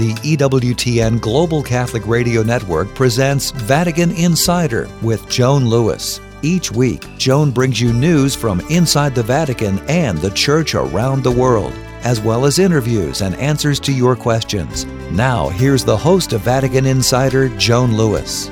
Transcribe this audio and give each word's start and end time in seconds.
the 0.00 0.14
EWTN 0.34 1.20
Global 1.20 1.62
Catholic 1.62 2.06
Radio 2.06 2.42
Network 2.42 2.94
presents 2.94 3.50
Vatican 3.50 4.12
Insider 4.12 4.88
with 5.02 5.28
Joan 5.28 5.66
Lewis. 5.66 6.22
Each 6.40 6.72
week, 6.72 7.04
Joan 7.18 7.50
brings 7.50 7.78
you 7.78 7.92
news 7.92 8.34
from 8.34 8.60
inside 8.70 9.14
the 9.14 9.22
Vatican 9.22 9.78
and 9.90 10.16
the 10.16 10.30
Church 10.30 10.74
around 10.74 11.22
the 11.22 11.30
world, 11.30 11.74
as 12.02 12.18
well 12.18 12.46
as 12.46 12.58
interviews 12.58 13.20
and 13.20 13.34
answers 13.34 13.78
to 13.80 13.92
your 13.92 14.16
questions. 14.16 14.86
Now, 15.12 15.50
here's 15.50 15.84
the 15.84 15.98
host 15.98 16.32
of 16.32 16.40
Vatican 16.40 16.86
Insider, 16.86 17.50
Joan 17.58 17.94
Lewis. 17.94 18.50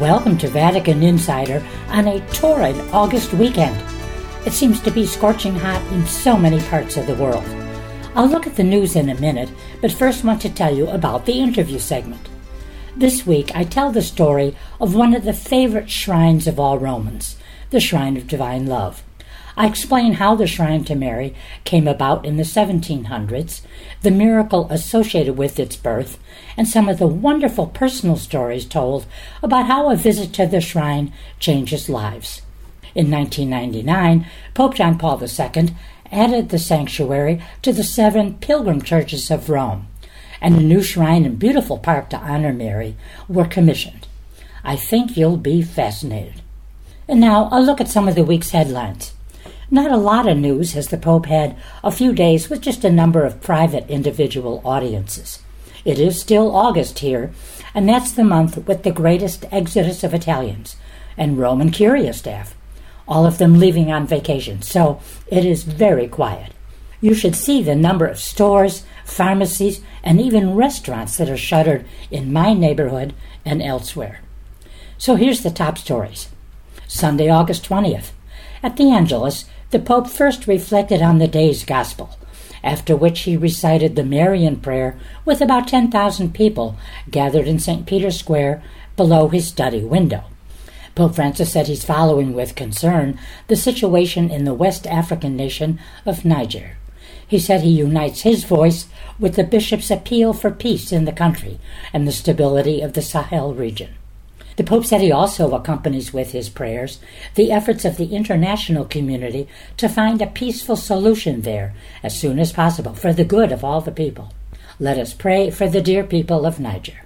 Welcome 0.00 0.38
to 0.38 0.48
Vatican 0.48 1.02
Insider 1.02 1.62
on 1.88 2.08
a 2.08 2.26
torrid 2.30 2.80
August 2.94 3.34
weekend. 3.34 3.76
It 4.46 4.54
seems 4.54 4.80
to 4.80 4.90
be 4.90 5.04
scorching 5.04 5.54
hot 5.54 5.82
in 5.92 6.06
so 6.06 6.34
many 6.38 6.62
parts 6.62 6.96
of 6.96 7.06
the 7.06 7.14
world. 7.16 7.44
I'll 8.14 8.26
look 8.26 8.46
at 8.46 8.56
the 8.56 8.62
news 8.62 8.94
in 8.94 9.08
a 9.08 9.18
minute, 9.18 9.48
but 9.80 9.90
first 9.90 10.22
want 10.22 10.42
to 10.42 10.50
tell 10.50 10.76
you 10.76 10.86
about 10.88 11.24
the 11.24 11.40
interview 11.40 11.78
segment. 11.78 12.28
This 12.94 13.26
week 13.26 13.56
I 13.56 13.64
tell 13.64 13.90
the 13.90 14.02
story 14.02 14.54
of 14.78 14.94
one 14.94 15.14
of 15.14 15.24
the 15.24 15.32
favorite 15.32 15.88
shrines 15.88 16.46
of 16.46 16.60
all 16.60 16.78
Romans, 16.78 17.36
the 17.70 17.80
Shrine 17.80 18.18
of 18.18 18.28
Divine 18.28 18.66
Love. 18.66 19.02
I 19.56 19.66
explain 19.66 20.14
how 20.14 20.34
the 20.34 20.46
shrine 20.46 20.84
to 20.84 20.94
Mary 20.94 21.34
came 21.64 21.88
about 21.88 22.26
in 22.26 22.36
the 22.36 22.42
1700s, 22.42 23.62
the 24.02 24.10
miracle 24.10 24.66
associated 24.70 25.38
with 25.38 25.58
its 25.58 25.76
birth, 25.76 26.18
and 26.54 26.68
some 26.68 26.90
of 26.90 26.98
the 26.98 27.06
wonderful 27.06 27.66
personal 27.66 28.16
stories 28.16 28.66
told 28.66 29.06
about 29.42 29.68
how 29.68 29.90
a 29.90 29.96
visit 29.96 30.34
to 30.34 30.46
the 30.46 30.60
shrine 30.60 31.14
changes 31.38 31.88
lives. 31.88 32.42
In 32.94 33.10
1999, 33.10 34.26
Pope 34.52 34.74
John 34.74 34.98
Paul 34.98 35.22
II 35.22 35.74
added 36.12 36.50
the 36.50 36.58
sanctuary 36.58 37.42
to 37.62 37.72
the 37.72 37.82
seven 37.82 38.34
pilgrim 38.34 38.82
churches 38.82 39.30
of 39.30 39.48
Rome, 39.48 39.88
and 40.40 40.54
a 40.54 40.60
new 40.60 40.82
shrine 40.82 41.24
and 41.24 41.38
beautiful 41.38 41.78
park 41.78 42.10
to 42.10 42.18
honor 42.18 42.52
Mary 42.52 42.96
were 43.28 43.46
commissioned. 43.46 44.06
I 44.62 44.76
think 44.76 45.16
you'll 45.16 45.38
be 45.38 45.62
fascinated. 45.62 46.42
And 47.08 47.20
now 47.20 47.48
a 47.50 47.60
look 47.60 47.80
at 47.80 47.88
some 47.88 48.06
of 48.06 48.14
the 48.14 48.24
week's 48.24 48.50
headlines. 48.50 49.12
Not 49.70 49.90
a 49.90 49.96
lot 49.96 50.28
of 50.28 50.36
news 50.36 50.76
as 50.76 50.88
the 50.88 50.98
Pope 50.98 51.26
had 51.26 51.56
a 51.82 51.90
few 51.90 52.12
days 52.12 52.48
with 52.48 52.60
just 52.60 52.84
a 52.84 52.92
number 52.92 53.24
of 53.24 53.40
private 53.40 53.88
individual 53.88 54.60
audiences. 54.64 55.40
It 55.84 55.98
is 55.98 56.20
still 56.20 56.54
August 56.54 57.00
here, 57.00 57.32
and 57.74 57.88
that's 57.88 58.12
the 58.12 58.22
month 58.22 58.68
with 58.68 58.82
the 58.82 58.92
greatest 58.92 59.46
exodus 59.50 60.04
of 60.04 60.14
Italians 60.14 60.76
and 61.16 61.38
Roman 61.38 61.70
Curia 61.70 62.12
staff 62.12 62.54
all 63.12 63.26
of 63.26 63.36
them 63.36 63.60
leaving 63.60 63.92
on 63.92 64.06
vacation, 64.06 64.62
so 64.62 64.98
it 65.26 65.44
is 65.44 65.64
very 65.64 66.08
quiet. 66.08 66.50
You 67.02 67.12
should 67.12 67.36
see 67.36 67.62
the 67.62 67.74
number 67.74 68.06
of 68.06 68.18
stores, 68.18 68.84
pharmacies, 69.04 69.82
and 70.02 70.18
even 70.18 70.54
restaurants 70.54 71.18
that 71.18 71.28
are 71.28 71.36
shuttered 71.36 71.84
in 72.10 72.32
my 72.32 72.54
neighborhood 72.54 73.12
and 73.44 73.62
elsewhere. 73.62 74.22
So 74.96 75.16
here's 75.16 75.42
the 75.42 75.50
top 75.50 75.76
stories. 75.76 76.30
Sunday, 76.88 77.28
August 77.28 77.68
20th. 77.68 78.12
At 78.62 78.78
the 78.78 78.90
Angelus, 78.90 79.44
the 79.72 79.78
Pope 79.78 80.08
first 80.08 80.46
reflected 80.46 81.02
on 81.02 81.18
the 81.18 81.28
day's 81.28 81.66
gospel, 81.66 82.16
after 82.64 82.96
which 82.96 83.20
he 83.20 83.36
recited 83.36 83.94
the 83.94 84.04
Marian 84.04 84.56
prayer 84.56 84.98
with 85.26 85.42
about 85.42 85.68
10,000 85.68 86.32
people 86.32 86.76
gathered 87.10 87.46
in 87.46 87.58
St. 87.58 87.84
Peter's 87.84 88.18
Square 88.18 88.62
below 88.96 89.28
his 89.28 89.46
study 89.46 89.84
window. 89.84 90.24
Pope 90.94 91.14
Francis 91.14 91.52
said 91.52 91.68
he's 91.68 91.84
following 91.84 92.34
with 92.34 92.54
concern 92.54 93.18
the 93.48 93.56
situation 93.56 94.30
in 94.30 94.44
the 94.44 94.52
West 94.52 94.86
African 94.86 95.36
nation 95.36 95.78
of 96.04 96.24
Niger. 96.24 96.76
He 97.26 97.38
said 97.38 97.62
he 97.62 97.70
unites 97.70 98.22
his 98.22 98.44
voice 98.44 98.88
with 99.18 99.36
the 99.36 99.44
bishop's 99.44 99.90
appeal 99.90 100.34
for 100.34 100.50
peace 100.50 100.92
in 100.92 101.06
the 101.06 101.12
country 101.12 101.58
and 101.92 102.06
the 102.06 102.12
stability 102.12 102.82
of 102.82 102.92
the 102.92 103.00
Sahel 103.00 103.54
region. 103.54 103.94
The 104.56 104.64
Pope 104.64 104.84
said 104.84 105.00
he 105.00 105.10
also 105.10 105.54
accompanies 105.54 106.12
with 106.12 106.32
his 106.32 106.50
prayers 106.50 107.00
the 107.36 107.50
efforts 107.50 107.86
of 107.86 107.96
the 107.96 108.14
international 108.14 108.84
community 108.84 109.48
to 109.78 109.88
find 109.88 110.20
a 110.20 110.26
peaceful 110.26 110.76
solution 110.76 111.40
there 111.40 111.72
as 112.02 112.18
soon 112.20 112.38
as 112.38 112.52
possible 112.52 112.92
for 112.92 113.14
the 113.14 113.24
good 113.24 113.50
of 113.50 113.64
all 113.64 113.80
the 113.80 113.90
people. 113.90 114.34
Let 114.78 114.98
us 114.98 115.14
pray 115.14 115.50
for 115.50 115.68
the 115.68 115.80
dear 115.80 116.04
people 116.04 116.44
of 116.44 116.60
Niger. 116.60 117.00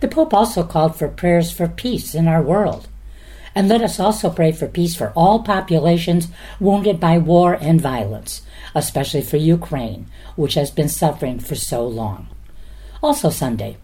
The 0.00 0.08
Pope 0.08 0.34
also 0.34 0.64
called 0.64 0.96
for 0.96 1.06
prayers 1.06 1.52
for 1.52 1.68
peace 1.68 2.16
in 2.16 2.26
our 2.26 2.42
world. 2.42 2.88
And 3.58 3.68
let 3.68 3.82
us 3.82 3.98
also 3.98 4.30
pray 4.30 4.52
for 4.52 4.68
peace 4.68 4.94
for 4.94 5.12
all 5.16 5.42
populations 5.42 6.28
wounded 6.60 7.00
by 7.00 7.18
war 7.18 7.54
and 7.54 7.80
violence, 7.80 8.42
especially 8.72 9.22
for 9.22 9.36
Ukraine, 9.36 10.06
which 10.36 10.54
has 10.54 10.70
been 10.70 10.88
suffering 10.88 11.40
for 11.40 11.56
so 11.56 11.84
long. 11.84 12.28
Also, 13.02 13.30
Sunday, 13.30 13.76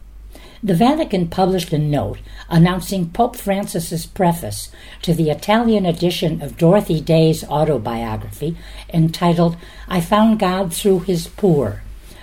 the 0.62 0.76
Vatican 0.76 1.26
published 1.26 1.72
a 1.72 1.78
note 1.78 2.20
announcing 2.48 3.10
Pope 3.10 3.34
Francis's 3.34 4.06
preface 4.06 4.70
to 5.02 5.12
the 5.12 5.30
Italian 5.30 5.86
edition 5.86 6.41
of 6.41 6.56
Dorothy 6.56 7.00
Day's 7.00 7.42
autobiography 7.42 8.56
entitled 8.92 9.56
I 9.88 10.00
Found 10.00 10.38
God 10.38 10.72
Through 10.72 11.00
His 11.00 11.26
Poor 11.26 11.82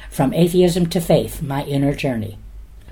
From 0.10 0.34
Atheism 0.34 0.86
to 0.86 1.02
Faith 1.02 1.42
My 1.42 1.66
Inner 1.66 1.96
Journey. 1.96 2.38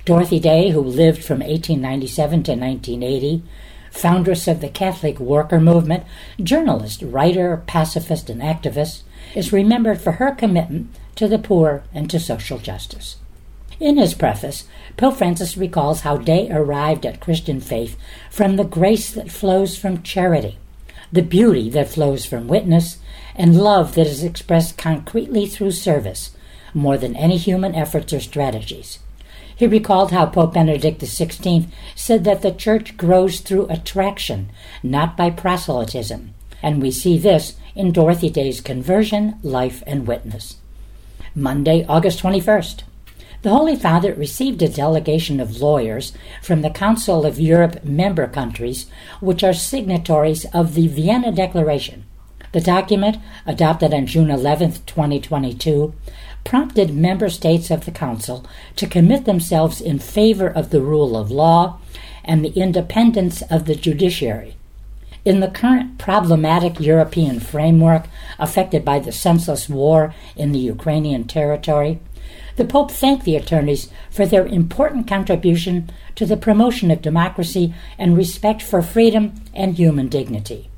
Dorothy 0.04 0.42
Day, 0.42 0.72
who 0.72 0.82
lived 0.82 1.24
from 1.24 1.40
1897 1.40 2.44
to 2.44 2.52
1980, 2.56 3.44
foundress 3.92 4.48
of 4.48 4.62
the 4.62 4.70
Catholic 4.70 5.20
worker 5.20 5.60
movement, 5.60 6.04
journalist, 6.42 7.02
writer, 7.02 7.64
pacifist, 7.68 8.30
and 8.30 8.42
activist, 8.42 9.04
is 9.36 9.54
remembered 9.54 10.02
for 10.02 10.14
her 10.14 10.32
commitment 10.32 10.90
to 11.16 11.28
the 11.28 11.40
poor 11.40 11.84
and 11.94 12.10
to 12.10 12.20
social 12.20 12.58
justice. 12.58 13.18
In 13.80 13.98
his 13.98 14.14
preface, 14.14 14.66
Pope 14.98 15.18
Francis 15.18 15.56
recalls 15.56 16.02
how 16.02 16.18
Day 16.18 16.50
arrived 16.52 17.06
at 17.06 17.22
Christian 17.22 17.62
faith 17.62 17.98
from 18.30 18.56
the 18.56 18.66
grace 18.66 19.12
that 19.12 19.32
flows 19.32 19.78
from 19.78 20.04
charity, 20.04 20.58
the 21.12 21.22
beauty 21.22 21.70
that 21.70 21.90
flows 21.90 22.26
from 22.26 22.48
witness, 22.48 22.98
and 23.36 23.62
love 23.62 23.96
that 23.96 24.08
is 24.08 24.24
expressed 24.24 24.78
concretely 24.78 25.46
through 25.46 25.72
service, 25.72 26.32
more 26.74 26.98
than 26.98 27.16
any 27.16 27.38
human 27.38 27.74
efforts 27.74 28.12
or 28.12 28.20
strategies. 28.20 29.00
He 29.60 29.68
recalled 29.68 30.12
how 30.12 30.26
Pope 30.26 30.54
Benedict 30.54 31.02
XVI 31.02 31.68
said 31.94 32.24
that 32.24 32.44
the 32.44 32.54
Church 32.54 32.96
grows 32.96 33.42
through 33.42 33.68
attraction, 33.68 34.50
not 34.82 35.18
by 35.18 35.32
proselytism, 35.32 36.34
and 36.64 36.82
we 36.82 36.92
see 36.92 37.18
this 37.18 37.58
in 37.76 37.92
Dorothy 37.92 38.30
Day's 38.30 38.62
conversion, 38.62 39.38
life, 39.44 39.84
and 39.86 40.08
witness. 40.08 40.56
Monday, 41.36 41.86
August 41.90 42.24
21st. 42.24 42.84
The 43.42 43.50
Holy 43.50 43.76
Father 43.76 44.14
received 44.14 44.62
a 44.62 44.70
delegation 44.70 45.42
of 45.42 45.60
lawyers 45.60 46.14
from 46.42 46.62
the 46.62 46.70
Council 46.70 47.26
of 47.26 47.38
Europe 47.38 47.84
member 47.84 48.28
countries, 48.28 48.86
which 49.20 49.44
are 49.44 49.52
signatories 49.52 50.46
of 50.54 50.74
the 50.74 50.88
Vienna 50.88 51.34
Declaration. 51.34 52.06
The 52.54 52.62
document, 52.62 53.18
adopted 53.46 53.94
on 53.94 54.06
June 54.06 54.32
11, 54.32 54.72
2022, 54.86 55.94
prompted 56.44 56.94
member 56.94 57.30
states 57.30 57.70
of 57.70 57.86
the 57.86 57.92
Council 57.92 58.46
to 58.76 58.88
commit 58.88 59.26
themselves 59.26 59.82
in 59.82 60.00
favor 60.00 60.48
of 60.48 60.70
the 60.70 60.82
rule 60.82 61.16
of 61.16 61.32
law 61.32 61.80
and 62.24 62.44
the 62.44 62.60
independence 62.60 63.42
of 63.44 63.66
the 63.66 63.76
judiciary. 63.76 64.56
In 65.26 65.42
the 65.42 65.50
current 65.50 65.98
problematic 65.98 66.80
European 66.80 67.40
framework 67.40 68.06
affected 68.38 68.86
by 68.86 69.00
the 69.00 69.12
senseless 69.12 69.68
war 69.68 70.14
in 70.36 70.52
the 70.52 70.60
Ukrainian 70.60 71.26
territory, 71.26 72.00
the 72.56 72.66
Pope 72.66 72.92
thanked 72.92 73.26
the 73.26 73.36
attorneys 73.36 73.90
for 74.10 74.26
their 74.26 74.46
important 74.46 75.08
contribution 75.08 75.90
to 76.16 76.26
the 76.26 76.38
promotion 76.38 76.92
of 76.92 77.02
democracy 77.02 77.74
and 77.98 78.18
respect 78.18 78.62
for 78.62 78.82
freedom 78.82 79.36
and 79.54 79.76
human 79.76 80.08
dignity. 80.08 80.70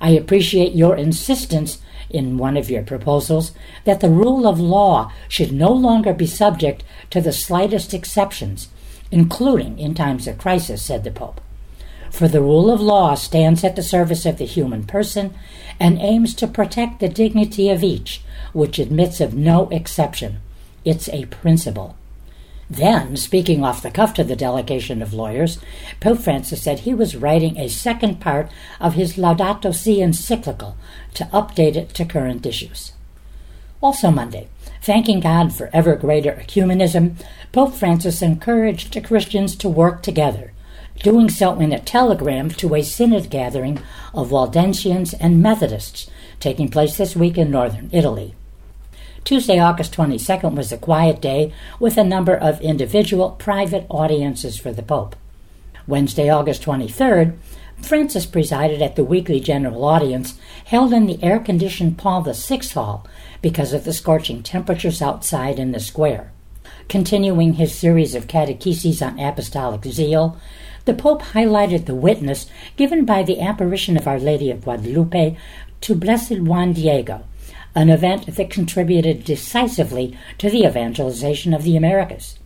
I 0.00 0.10
appreciate 0.10 0.74
your 0.74 0.96
insistence 0.96 1.78
in 2.10 2.38
one 2.38 2.56
of 2.56 2.70
your 2.70 2.82
proposals 2.82 3.52
that 3.84 4.00
the 4.00 4.08
rule 4.08 4.46
of 4.46 4.60
law 4.60 5.12
should 5.28 5.52
no 5.52 5.72
longer 5.72 6.12
be 6.12 6.26
subject 6.26 6.84
to 7.10 7.20
the 7.20 7.32
slightest 7.32 7.94
exceptions, 7.94 8.68
including 9.10 9.78
in 9.78 9.94
times 9.94 10.26
of 10.26 10.38
crisis, 10.38 10.82
said 10.82 11.04
the 11.04 11.10
Pope. 11.10 11.40
For 12.10 12.28
the 12.28 12.40
rule 12.40 12.70
of 12.70 12.80
law 12.80 13.14
stands 13.16 13.64
at 13.64 13.74
the 13.74 13.82
service 13.82 14.24
of 14.24 14.38
the 14.38 14.44
human 14.44 14.84
person 14.84 15.34
and 15.80 15.98
aims 15.98 16.34
to 16.36 16.46
protect 16.46 17.00
the 17.00 17.08
dignity 17.08 17.68
of 17.70 17.82
each, 17.82 18.22
which 18.52 18.78
admits 18.78 19.20
of 19.20 19.34
no 19.34 19.68
exception. 19.70 20.38
It's 20.84 21.08
a 21.08 21.24
principle. 21.26 21.96
Then, 22.70 23.16
speaking 23.16 23.62
off 23.62 23.82
the 23.82 23.90
cuff 23.90 24.14
to 24.14 24.24
the 24.24 24.36
delegation 24.36 25.02
of 25.02 25.12
lawyers, 25.12 25.58
Pope 26.00 26.20
Francis 26.20 26.62
said 26.62 26.80
he 26.80 26.94
was 26.94 27.16
writing 27.16 27.58
a 27.58 27.68
second 27.68 28.20
part 28.20 28.50
of 28.80 28.94
his 28.94 29.16
Laudato 29.16 29.74
Si 29.74 30.00
encyclical 30.00 30.76
to 31.14 31.24
update 31.24 31.76
it 31.76 31.90
to 31.90 32.04
current 32.04 32.46
issues. 32.46 32.92
Also 33.82 34.10
Monday, 34.10 34.48
thanking 34.80 35.20
God 35.20 35.52
for 35.52 35.68
ever 35.74 35.94
greater 35.94 36.32
ecumenism, 36.32 37.16
Pope 37.52 37.74
Francis 37.74 38.22
encouraged 38.22 39.04
Christians 39.04 39.54
to 39.56 39.68
work 39.68 40.02
together, 40.02 40.52
doing 41.02 41.28
so 41.28 41.58
in 41.60 41.70
a 41.70 41.78
telegram 41.78 42.48
to 42.48 42.74
a 42.74 42.82
synod 42.82 43.28
gathering 43.28 43.78
of 44.14 44.30
Waldensians 44.30 45.14
and 45.20 45.42
Methodists 45.42 46.10
taking 46.40 46.70
place 46.70 46.96
this 46.96 47.14
week 47.14 47.36
in 47.36 47.50
northern 47.50 47.90
Italy. 47.92 48.34
Tuesday, 49.24 49.58
August 49.58 49.94
22nd 49.94 50.54
was 50.54 50.70
a 50.70 50.76
quiet 50.76 51.18
day 51.18 51.50
with 51.80 51.96
a 51.96 52.04
number 52.04 52.36
of 52.36 52.60
individual 52.60 53.30
private 53.30 53.86
audiences 53.88 54.58
for 54.58 54.70
the 54.70 54.82
Pope. 54.82 55.16
Wednesday, 55.86 56.28
August 56.28 56.62
23rd, 56.62 57.34
Francis 57.80 58.26
presided 58.26 58.82
at 58.82 58.96
the 58.96 59.04
weekly 59.04 59.40
general 59.40 59.86
audience 59.86 60.38
held 60.66 60.92
in 60.92 61.06
the 61.06 61.22
air 61.22 61.38
conditioned 61.38 61.96
Paul 61.96 62.20
VI 62.20 62.60
Hall 62.74 63.06
because 63.40 63.72
of 63.72 63.84
the 63.84 63.94
scorching 63.94 64.42
temperatures 64.42 65.00
outside 65.00 65.58
in 65.58 65.72
the 65.72 65.80
square. 65.80 66.30
Continuing 66.90 67.54
his 67.54 67.74
series 67.74 68.14
of 68.14 68.26
catecheses 68.26 69.00
on 69.00 69.18
apostolic 69.18 69.84
zeal, 69.86 70.38
the 70.84 70.92
Pope 70.92 71.22
highlighted 71.22 71.86
the 71.86 71.94
witness 71.94 72.46
given 72.76 73.06
by 73.06 73.22
the 73.22 73.40
apparition 73.40 73.96
of 73.96 74.06
Our 74.06 74.20
Lady 74.20 74.50
of 74.50 74.64
Guadalupe 74.64 75.38
to 75.80 75.94
Blessed 75.94 76.40
Juan 76.40 76.74
Diego, 76.74 77.24
an 77.74 77.90
event 77.90 78.36
that 78.36 78.50
contributed 78.50 79.24
decisively 79.24 80.16
to 80.38 80.48
the 80.48 80.64
evangelization 80.64 81.52
of 81.52 81.64
the 81.64 81.76
Americas. 81.76 82.38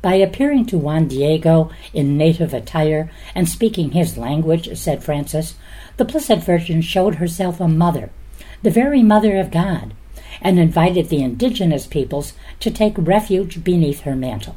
By 0.00 0.14
appearing 0.14 0.66
to 0.66 0.78
Juan 0.78 1.06
Diego 1.06 1.70
in 1.92 2.16
native 2.16 2.52
attire 2.52 3.10
and 3.34 3.48
speaking 3.48 3.92
his 3.92 4.18
language, 4.18 4.76
said 4.76 5.04
Francis, 5.04 5.54
the 5.96 6.04
Blessed 6.04 6.38
Virgin 6.38 6.80
showed 6.80 7.16
herself 7.16 7.60
a 7.60 7.68
mother, 7.68 8.10
the 8.62 8.70
very 8.70 9.02
mother 9.02 9.38
of 9.38 9.50
God, 9.50 9.94
and 10.40 10.58
invited 10.58 11.08
the 11.08 11.22
indigenous 11.22 11.86
peoples 11.86 12.32
to 12.60 12.70
take 12.70 12.94
refuge 12.96 13.62
beneath 13.62 14.00
her 14.00 14.16
mantle. 14.16 14.56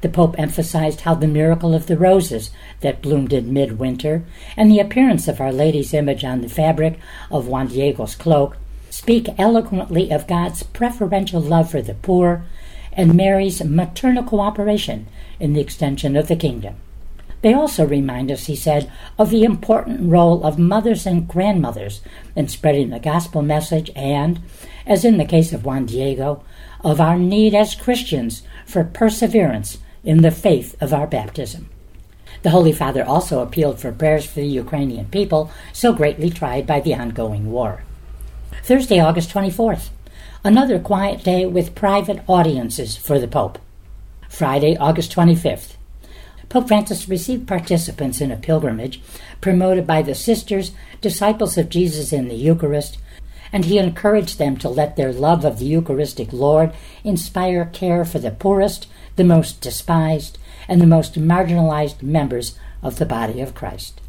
The 0.00 0.08
Pope 0.08 0.36
emphasized 0.38 1.02
how 1.02 1.14
the 1.14 1.26
miracle 1.26 1.74
of 1.74 1.86
the 1.86 1.96
roses 1.96 2.50
that 2.80 3.02
bloomed 3.02 3.32
in 3.32 3.52
midwinter 3.52 4.24
and 4.56 4.70
the 4.70 4.78
appearance 4.78 5.28
of 5.28 5.40
Our 5.40 5.52
Lady's 5.52 5.92
image 5.92 6.24
on 6.24 6.40
the 6.40 6.48
fabric 6.48 6.98
of 7.30 7.46
Juan 7.46 7.68
Diego's 7.68 8.14
cloak 8.14 8.56
speak 8.90 9.28
eloquently 9.38 10.10
of 10.10 10.26
God's 10.26 10.62
preferential 10.62 11.40
love 11.40 11.70
for 11.70 11.82
the 11.82 11.94
poor 11.94 12.44
and 12.92 13.14
Mary's 13.14 13.62
maternal 13.62 14.24
cooperation 14.24 15.06
in 15.38 15.52
the 15.52 15.60
extension 15.60 16.16
of 16.16 16.28
the 16.28 16.36
kingdom. 16.36 16.76
They 17.40 17.54
also 17.54 17.86
remind 17.86 18.32
us, 18.32 18.46
he 18.46 18.56
said, 18.56 18.90
of 19.16 19.30
the 19.30 19.44
important 19.44 20.10
role 20.10 20.44
of 20.44 20.58
mothers 20.58 21.06
and 21.06 21.28
grandmothers 21.28 22.00
in 22.34 22.48
spreading 22.48 22.90
the 22.90 22.98
gospel 22.98 23.42
message 23.42 23.90
and, 23.94 24.40
as 24.84 25.04
in 25.04 25.18
the 25.18 25.24
case 25.24 25.52
of 25.52 25.64
Juan 25.64 25.86
Diego, 25.86 26.42
of 26.82 27.00
our 27.00 27.16
need 27.16 27.54
as 27.54 27.76
Christians 27.76 28.42
for 28.66 28.82
perseverance 28.82 29.78
in 30.02 30.22
the 30.22 30.32
faith 30.32 30.76
of 30.80 30.92
our 30.92 31.06
baptism. 31.06 31.68
The 32.42 32.50
Holy 32.50 32.72
Father 32.72 33.04
also 33.04 33.40
appealed 33.40 33.78
for 33.78 33.92
prayers 33.92 34.26
for 34.26 34.40
the 34.40 34.46
Ukrainian 34.46 35.06
people 35.06 35.50
so 35.72 35.92
greatly 35.92 36.30
tried 36.30 36.66
by 36.66 36.80
the 36.80 36.94
ongoing 36.94 37.50
war. 37.50 37.84
Thursday, 38.62 39.00
August 39.00 39.30
24th 39.30 39.90
another 40.44 40.78
quiet 40.78 41.24
day 41.24 41.44
with 41.44 41.74
private 41.74 42.22
audiences 42.28 42.96
for 42.96 43.18
the 43.18 43.28
Pope. 43.28 43.58
Friday, 44.28 44.76
August 44.76 45.14
25th. 45.14 45.76
Pope 46.48 46.68
Francis 46.68 47.08
received 47.08 47.48
participants 47.48 48.20
in 48.20 48.30
a 48.30 48.36
pilgrimage 48.36 49.02
promoted 49.40 49.86
by 49.86 50.00
the 50.00 50.14
Sisters, 50.14 50.72
disciples 51.00 51.58
of 51.58 51.68
Jesus 51.68 52.12
in 52.12 52.28
the 52.28 52.36
Eucharist, 52.36 52.98
and 53.52 53.64
he 53.64 53.78
encouraged 53.78 54.38
them 54.38 54.56
to 54.56 54.68
let 54.68 54.96
their 54.96 55.12
love 55.12 55.44
of 55.44 55.58
the 55.58 55.66
Eucharistic 55.66 56.32
Lord 56.32 56.72
inspire 57.04 57.66
care 57.66 58.04
for 58.04 58.18
the 58.18 58.30
poorest, 58.30 58.86
the 59.16 59.24
most 59.24 59.60
despised, 59.60 60.38
and 60.68 60.80
the 60.80 60.86
most 60.86 61.14
marginalized 61.14 62.02
members 62.02 62.58
of 62.82 62.98
the 62.98 63.06
body 63.06 63.40
of 63.40 63.54
Christ 63.54 64.00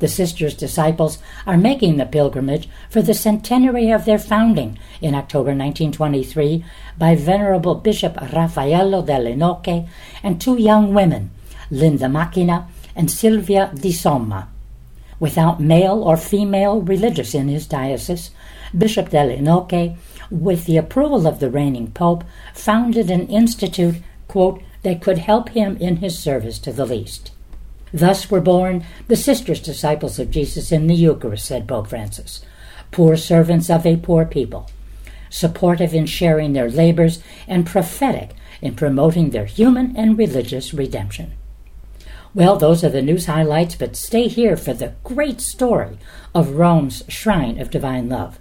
the 0.00 0.08
sisters' 0.08 0.54
disciples 0.54 1.18
are 1.46 1.56
making 1.56 1.96
the 1.96 2.04
pilgrimage 2.04 2.68
for 2.90 3.00
the 3.00 3.14
centenary 3.14 3.90
of 3.90 4.04
their 4.04 4.18
founding 4.18 4.78
in 5.00 5.14
October 5.14 5.50
1923 5.50 6.64
by 6.98 7.14
Venerable 7.14 7.76
Bishop 7.76 8.16
Raffaello 8.32 9.02
Delle 9.02 9.36
Nocche 9.36 9.88
and 10.22 10.40
two 10.40 10.58
young 10.58 10.92
women, 10.92 11.30
Linda 11.70 12.06
Macchina 12.06 12.66
and 12.96 13.10
Silvia 13.10 13.70
Di 13.74 13.90
Somma. 13.90 14.48
Without 15.20 15.60
male 15.60 16.02
or 16.02 16.16
female 16.16 16.80
religious 16.80 17.34
in 17.34 17.48
his 17.48 17.66
diocese, 17.66 18.30
Bishop 18.76 19.10
Delle 19.10 19.38
Nocche, 19.38 19.96
with 20.30 20.64
the 20.64 20.78
approval 20.78 21.26
of 21.26 21.40
the 21.40 21.50
reigning 21.50 21.90
pope, 21.90 22.24
founded 22.54 23.10
an 23.10 23.26
institute, 23.28 23.96
quote, 24.28 24.62
that 24.82 25.02
could 25.02 25.18
help 25.18 25.50
him 25.50 25.76
in 25.76 25.96
his 25.96 26.18
service 26.18 26.58
to 26.58 26.72
the 26.72 26.86
least. 26.86 27.32
Thus 27.92 28.30
were 28.30 28.40
born 28.40 28.84
the 29.08 29.16
sisters 29.16 29.60
disciples 29.60 30.18
of 30.18 30.30
Jesus 30.30 30.70
in 30.72 30.86
the 30.86 30.94
Eucharist, 30.94 31.46
said 31.46 31.66
Pope 31.66 31.88
Francis, 31.88 32.44
poor 32.90 33.16
servants 33.16 33.68
of 33.70 33.84
a 33.86 33.96
poor 33.96 34.24
people, 34.24 34.70
supportive 35.28 35.94
in 35.94 36.06
sharing 36.06 36.52
their 36.52 36.70
labors 36.70 37.22
and 37.48 37.66
prophetic 37.66 38.30
in 38.62 38.74
promoting 38.74 39.30
their 39.30 39.46
human 39.46 39.96
and 39.96 40.18
religious 40.18 40.74
redemption. 40.74 41.32
Well, 42.32 42.56
those 42.56 42.84
are 42.84 42.90
the 42.90 43.02
news 43.02 43.26
highlights, 43.26 43.74
but 43.74 43.96
stay 43.96 44.28
here 44.28 44.56
for 44.56 44.72
the 44.72 44.94
great 45.02 45.40
story 45.40 45.98
of 46.32 46.50
Rome's 46.50 47.02
Shrine 47.08 47.60
of 47.60 47.70
Divine 47.70 48.08
Love. 48.08 48.38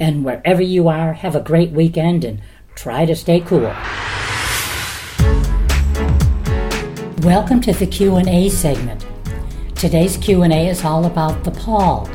And 0.00 0.24
wherever 0.24 0.62
you 0.62 0.88
are, 0.88 1.12
have 1.12 1.36
a 1.36 1.40
great 1.40 1.70
weekend 1.70 2.24
and 2.24 2.42
try 2.74 3.06
to 3.06 3.14
stay 3.14 3.40
cool. 3.40 3.72
Welcome 7.26 7.60
to 7.62 7.72
the 7.72 7.88
Q&A 7.88 8.48
segment. 8.50 9.04
Today's 9.74 10.16
Q&A 10.16 10.68
is 10.68 10.84
all 10.84 11.04
about 11.06 11.42
the 11.42 11.50
pall, 11.50 12.08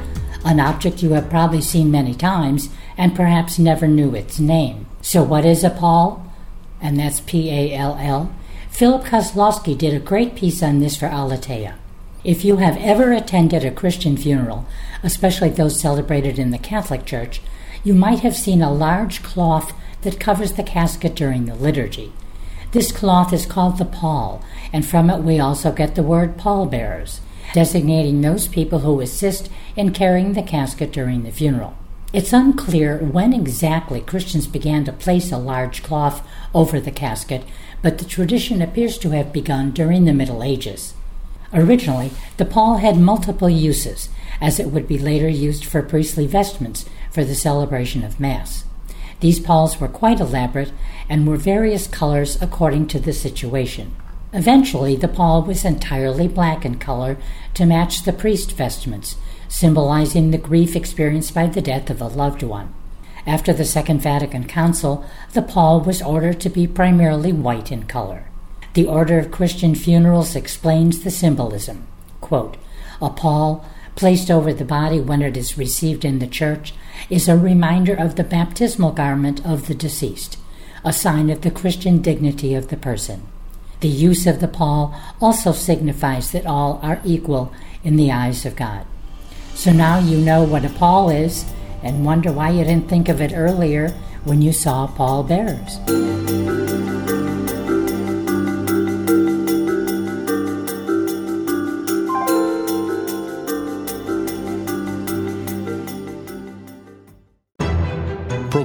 an 0.46 0.62
object 0.62 1.04
you 1.04 1.10
have 1.10 1.30
probably 1.30 1.60
seen 1.60 1.92
many 1.92 2.14
times 2.14 2.70
and 2.98 3.14
perhaps 3.14 3.60
never 3.60 3.90
knew 3.90 4.16
its 4.16 4.40
name. 4.40 4.86
So 5.02 5.22
what 5.22 5.44
is 5.44 5.66
a 5.66 5.70
pall? 5.70 6.26
And 6.80 6.98
that's 6.98 7.20
P 7.20 7.50
A 7.50 7.76
L 7.76 7.98
L. 8.00 8.34
Philip 8.70 9.04
Kosloski 9.04 9.78
did 9.78 9.94
a 9.94 10.00
great 10.00 10.34
piece 10.34 10.64
on 10.64 10.80
this 10.80 10.96
for 10.96 11.10
Aleteia. 11.10 11.74
If 12.24 12.46
you 12.46 12.56
have 12.58 12.78
ever 12.78 13.12
attended 13.12 13.66
a 13.66 13.72
Christian 13.72 14.16
funeral, 14.16 14.66
especially 15.04 15.50
those 15.50 15.78
celebrated 15.78 16.40
in 16.40 16.52
the 16.52 16.58
Catholic 16.58 17.04
Church, 17.06 17.42
you 17.84 17.94
might 17.94 18.20
have 18.22 18.38
seen 18.38 18.62
a 18.62 18.72
large 18.74 19.24
cloth 19.24 19.74
that 20.04 20.22
covers 20.22 20.54
the 20.54 20.64
casket 20.64 21.16
during 21.16 21.48
the 21.48 21.56
liturgy. 21.56 22.14
This 22.72 22.94
cloth 22.94 23.34
is 23.34 23.46
called 23.46 23.78
the 23.78 23.86
pall, 23.86 24.42
and 24.72 24.86
from 24.86 25.10
it 25.10 25.24
we 25.24 25.40
also 25.40 25.74
get 25.74 25.96
the 25.96 26.04
word 26.04 26.38
pallbearers, 26.38 27.20
designating 27.54 28.22
those 28.22 28.48
people 28.48 28.80
who 28.80 29.02
assist 29.02 29.50
in 29.76 29.92
carrying 29.92 30.34
the 30.34 30.42
casket 30.42 30.94
during 30.94 31.24
the 31.24 31.32
funeral. 31.32 31.76
It's 32.14 32.32
unclear 32.32 32.98
when 33.00 33.34
exactly 33.34 34.00
Christians 34.00 34.48
began 34.48 34.86
to 34.86 34.94
place 34.94 35.34
a 35.34 35.38
large 35.38 35.84
cloth 35.84 36.26
over 36.54 36.80
the 36.80 36.92
casket, 36.92 37.44
but 37.82 37.98
the 37.98 38.06
tradition 38.06 38.62
appears 38.62 38.98
to 39.00 39.10
have 39.10 39.34
begun 39.34 39.72
during 39.72 40.06
the 40.06 40.14
Middle 40.14 40.42
Ages. 40.42 40.94
Originally, 41.54 42.12
the 42.38 42.46
pall 42.46 42.78
had 42.78 42.96
multiple 42.98 43.50
uses, 43.50 44.08
as 44.40 44.62
it 44.62 44.68
would 44.68 44.88
be 44.88 44.98
later 44.98 45.28
used 45.28 45.66
for 45.66 45.82
priestly 45.82 46.26
vestments 46.26 46.86
for 47.12 47.26
the 47.26 47.36
celebration 47.36 48.06
of 48.06 48.18
Mass. 48.18 48.64
These 49.22 49.40
palls 49.40 49.80
were 49.80 49.88
quite 49.88 50.20
elaborate 50.20 50.74
and 51.08 51.26
were 51.26 51.38
various 51.38 51.88
colors 51.88 52.42
according 52.42 52.88
to 52.88 53.00
the 53.00 53.14
situation. 53.14 53.96
Eventually, 54.34 54.96
the 54.96 55.08
pall 55.08 55.44
was 55.44 55.64
entirely 55.64 56.28
black 56.28 56.66
in 56.66 56.80
color 56.80 57.18
to 57.54 57.66
match 57.66 58.04
the 58.04 58.14
priest 58.14 58.52
vestments, 58.54 59.18
symbolizing 59.48 60.32
the 60.32 60.38
grief 60.38 60.76
experienced 60.76 61.34
by 61.34 61.48
the 61.48 61.62
death 61.62 61.90
of 61.90 62.02
a 62.02 62.08
loved 62.08 62.42
one. 62.42 62.74
After 63.28 63.54
the 63.54 63.66
Second 63.66 64.02
Vatican 64.02 64.48
Council, 64.48 65.06
the 65.34 65.42
pall 65.42 65.82
was 65.82 66.02
ordered 66.02 66.40
to 66.42 66.50
be 66.50 66.66
primarily 66.66 67.32
white 67.32 67.72
in 67.72 67.84
color. 67.84 68.26
The 68.74 68.88
Order 68.88 69.20
of 69.20 69.32
Christian 69.32 69.76
Funerals 69.76 70.36
explains 70.36 71.04
the 71.04 71.12
symbolism. 71.12 71.86
Quote, 72.22 72.58
a 73.02 73.10
pall 73.10 73.66
placed 73.96 74.32
over 74.32 74.54
the 74.54 74.66
body 74.66 75.00
when 75.00 75.22
it 75.22 75.36
is 75.36 75.58
received 75.58 76.06
in 76.06 76.20
the 76.20 76.28
church 76.28 76.74
is 77.10 77.28
a 77.28 77.38
reminder 77.38 77.94
of 77.94 78.16
the 78.16 78.24
baptismal 78.24 78.92
garment 78.92 79.46
of 79.46 79.68
the 79.68 79.76
deceased, 79.76 80.38
a 80.84 80.94
sign 80.94 81.30
of 81.30 81.42
the 81.42 81.52
Christian 81.52 82.02
dignity 82.02 82.54
of 82.54 82.70
the 82.70 82.78
person. 82.78 83.24
The 83.82 83.88
use 83.88 84.28
of 84.28 84.40
the 84.40 84.48
pall 84.48 85.00
also 85.20 85.52
signifies 85.52 86.32
that 86.32 86.46
all 86.46 86.80
are 86.84 87.02
equal 87.04 87.52
in 87.84 87.96
the 87.96 88.12
eyes 88.12 88.46
of 88.46 88.56
God. 88.56 88.86
So 89.54 89.72
now 89.72 90.00
you 90.00 90.18
know 90.18 90.44
what 90.44 90.66
a 90.66 90.70
pall 90.70 91.10
is 91.10 91.46
and 91.84 92.06
wonder 92.06 92.32
why 92.32 92.52
you 92.52 92.64
didn't 92.64 92.90
think 92.90 93.10
of 93.10 93.22
it 93.22 93.34
earlier 93.34 93.90
when 94.24 94.42
you 94.42 94.54
saw 94.54 94.88
pall 94.88 95.24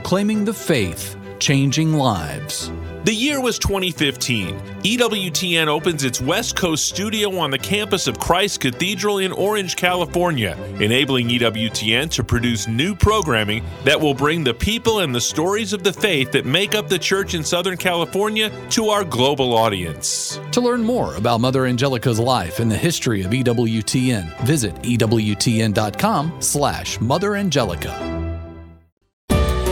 Proclaiming 0.07 0.45
the 0.45 0.55
Faith 0.55 1.17
changing 1.41 1.95
lives. 1.95 2.71
The 3.03 3.13
year 3.13 3.41
was 3.41 3.59
2015. 3.59 4.57
EWTN 4.85 5.67
opens 5.67 6.05
its 6.05 6.21
West 6.21 6.55
Coast 6.55 6.87
studio 6.87 7.37
on 7.39 7.51
the 7.51 7.59
campus 7.59 8.07
of 8.07 8.21
Christ 8.21 8.61
Cathedral 8.61 9.19
in 9.19 9.33
Orange, 9.33 9.75
California, 9.75 10.57
enabling 10.79 11.27
EWTN 11.31 12.09
to 12.13 12.23
produce 12.23 12.69
new 12.69 12.95
programming 12.95 13.65
that 13.83 14.01
will 14.01 14.15
bring 14.15 14.45
the 14.45 14.55
people 14.55 15.01
and 15.01 15.13
the 15.13 15.21
stories 15.21 15.73
of 15.73 15.83
the 15.83 15.93
faith 15.93 16.31
that 16.31 16.47
make 16.47 16.77
up 16.77 16.89
the 16.89 17.01
church 17.01 17.35
in 17.35 17.43
Southern 17.43 17.77
California 17.77 18.53
to 18.71 18.91
our 18.91 19.03
global 19.03 19.55
audience. 19.55 20.39
To 20.53 20.61
learn 20.61 20.85
more 20.85 21.17
about 21.17 21.41
Mother 21.41 21.67
Angelica's 21.67 22.21
life 22.21 22.61
and 22.61 22.71
the 22.71 22.77
history 22.77 23.23
of 23.23 23.33
EWTN, 23.33 24.41
visit 24.43 24.73
EWTN.com 24.83 26.41
slash 26.41 27.01
Mother 27.01 27.35
Angelica. 27.35 28.26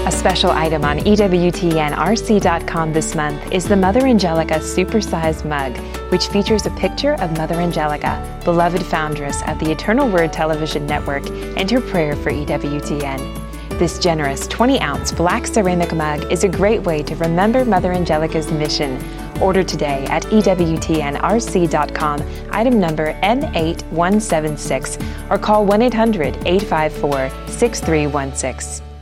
A 0.07 0.13
special 0.13 0.51
item 0.51 0.85
on 0.85 0.99
EWTNRC.com 0.99 2.93
this 2.93 3.15
month 3.15 3.51
is 3.51 3.67
the 3.67 3.75
Mother 3.75 4.07
Angelica 4.07 4.57
Supersized 4.57 5.47
Mug, 5.47 5.75
which 6.13 6.27
features 6.27 6.67
a 6.67 6.71
picture 6.73 7.15
of 7.23 7.35
Mother 7.39 7.55
Angelica, 7.55 8.43
beloved 8.45 8.85
foundress 8.85 9.41
of 9.47 9.59
the 9.61 9.71
Eternal 9.71 10.07
Word 10.11 10.31
Television 10.31 10.87
Network, 10.87 11.27
and 11.57 11.71
her 11.71 11.81
prayer 11.81 12.15
for 12.17 12.31
EWTN. 12.31 13.79
This 13.79 13.99
generous 13.99 14.47
20 14.47 14.79
ounce 14.81 15.11
black 15.11 15.47
ceramic 15.47 15.95
mug 15.95 16.31
is 16.31 16.45
a 16.45 16.49
great 16.49 16.83
way 16.83 17.03
to 17.03 17.17
remember 17.17 17.65
Mother 17.65 17.93
Angelica's 17.93 18.53
mission. 18.53 19.03
Order 19.41 19.65
today 19.65 20.05
at 20.11 20.25
EWTNRC.com, 20.25 22.23
item 22.53 22.79
number 22.79 23.15
N8176, 23.23 25.31
or 25.31 25.39
call 25.39 25.65
1 25.65 25.81
800 25.81 26.47
854 26.47 27.31
6316. 27.49 28.94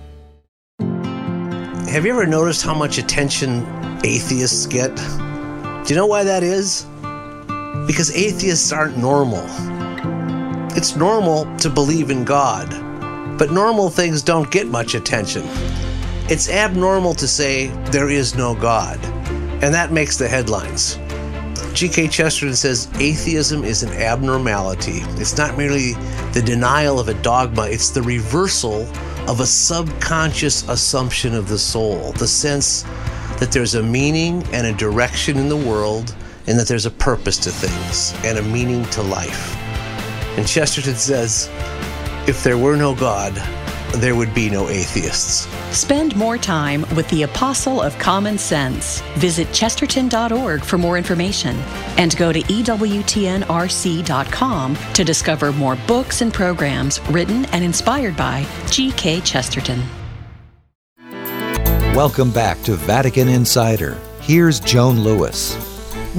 Have 1.93 2.07
you 2.07 2.13
ever 2.13 2.25
noticed 2.25 2.63
how 2.63 2.73
much 2.73 2.97
attention 2.97 3.67
atheists 4.03 4.65
get? 4.65 4.97
Do 4.97 5.93
you 5.93 5.95
know 5.95 6.07
why 6.07 6.25
that 6.25 6.43
is? 6.43 6.87
Because 7.87 8.11
atheists 8.17 8.73
aren't 8.73 8.97
normal. 8.97 9.45
It's 10.75 10.97
normal 10.97 11.55
to 11.59 11.69
believe 11.69 12.11
in 12.11 12.25
God, 12.25 12.71
but 13.39 13.53
normal 13.53 13.91
things 13.91 14.23
don't 14.23 14.51
get 14.51 14.69
much 14.69 14.95
attention. 14.95 15.43
It's 16.31 16.49
abnormal 16.49 17.13
to 17.13 17.29
say 17.29 17.67
there 17.91 18.09
is 18.09 18.35
no 18.35 18.55
God, 18.55 18.99
and 19.63 19.75
that 19.75 19.93
makes 19.93 20.17
the 20.17 20.29
headlines. 20.29 20.99
G.K. 21.75 22.09
Chesterton 22.09 22.57
says 22.57 22.89
atheism 23.01 23.65
is 23.65 23.83
an 23.83 23.91
abnormality. 23.91 25.01
It's 25.21 25.37
not 25.37 25.59
merely 25.59 25.93
the 26.33 26.43
denial 26.43 26.99
of 26.99 27.09
a 27.09 27.15
dogma, 27.21 27.67
it's 27.67 27.91
the 27.91 28.01
reversal 28.01 28.87
of 29.29 29.41
a 29.41 29.47
subconscious 29.47 30.69
assumption 30.69 31.35
of 31.35 31.49
the 31.49 31.59
soul, 31.59 32.13
the 32.13 32.27
sense 32.27 32.83
that 33.39 33.51
there's 33.51 33.75
a 33.75 33.83
meaning 33.83 34.43
and 34.53 34.67
a 34.67 34.73
direction 34.75 35.37
in 35.39 35.49
the 35.49 35.57
world, 35.57 36.15
and 36.47 36.59
that 36.59 36.67
there's 36.67 36.87
a 36.87 36.91
purpose 36.91 37.39
to 37.39 37.51
things 37.51 38.15
and 38.25 38.39
a 38.39 38.43
meaning 38.43 38.85
to 38.87 39.03
life. 39.03 39.57
And 40.37 40.47
Chesterton 40.47 40.97
says, 40.97 41.49
if 42.27 42.43
there 42.43 42.59
were 42.59 42.77
no 42.77 42.95
God, 42.95 43.33
there 43.95 44.15
would 44.15 44.35
be 44.35 44.51
no 44.51 44.69
atheists. 44.69 45.47
Spend 45.77 46.15
more 46.17 46.39
time 46.39 46.83
with 46.97 47.09
the 47.09 47.23
Apostle 47.23 47.81
of 47.81 47.99
Common 47.99 48.39
Sense. 48.39 49.01
Visit 49.17 49.53
chesterton.org 49.53 50.65
for 50.65 50.79
more 50.79 50.99
information 50.99 51.57
and 51.99 52.17
go 52.17 52.33
to 52.33 52.41
EWTNRC.com 52.41 54.79
to 54.95 55.05
discover 55.05 55.53
more 55.53 55.77
books 55.87 56.21
and 56.21 56.33
programs 56.33 57.01
written 57.09 57.45
and 57.47 57.65
inspired 57.65 58.17
by 58.17 58.47
G.K. 58.71 59.21
Chesterton. 59.21 59.83
Welcome 61.95 62.31
back 62.31 62.63
to 62.63 62.75
Vatican 62.75 63.29
Insider. 63.29 63.99
Here's 64.23 64.61
Joan 64.61 65.01
Lewis. 65.01 65.72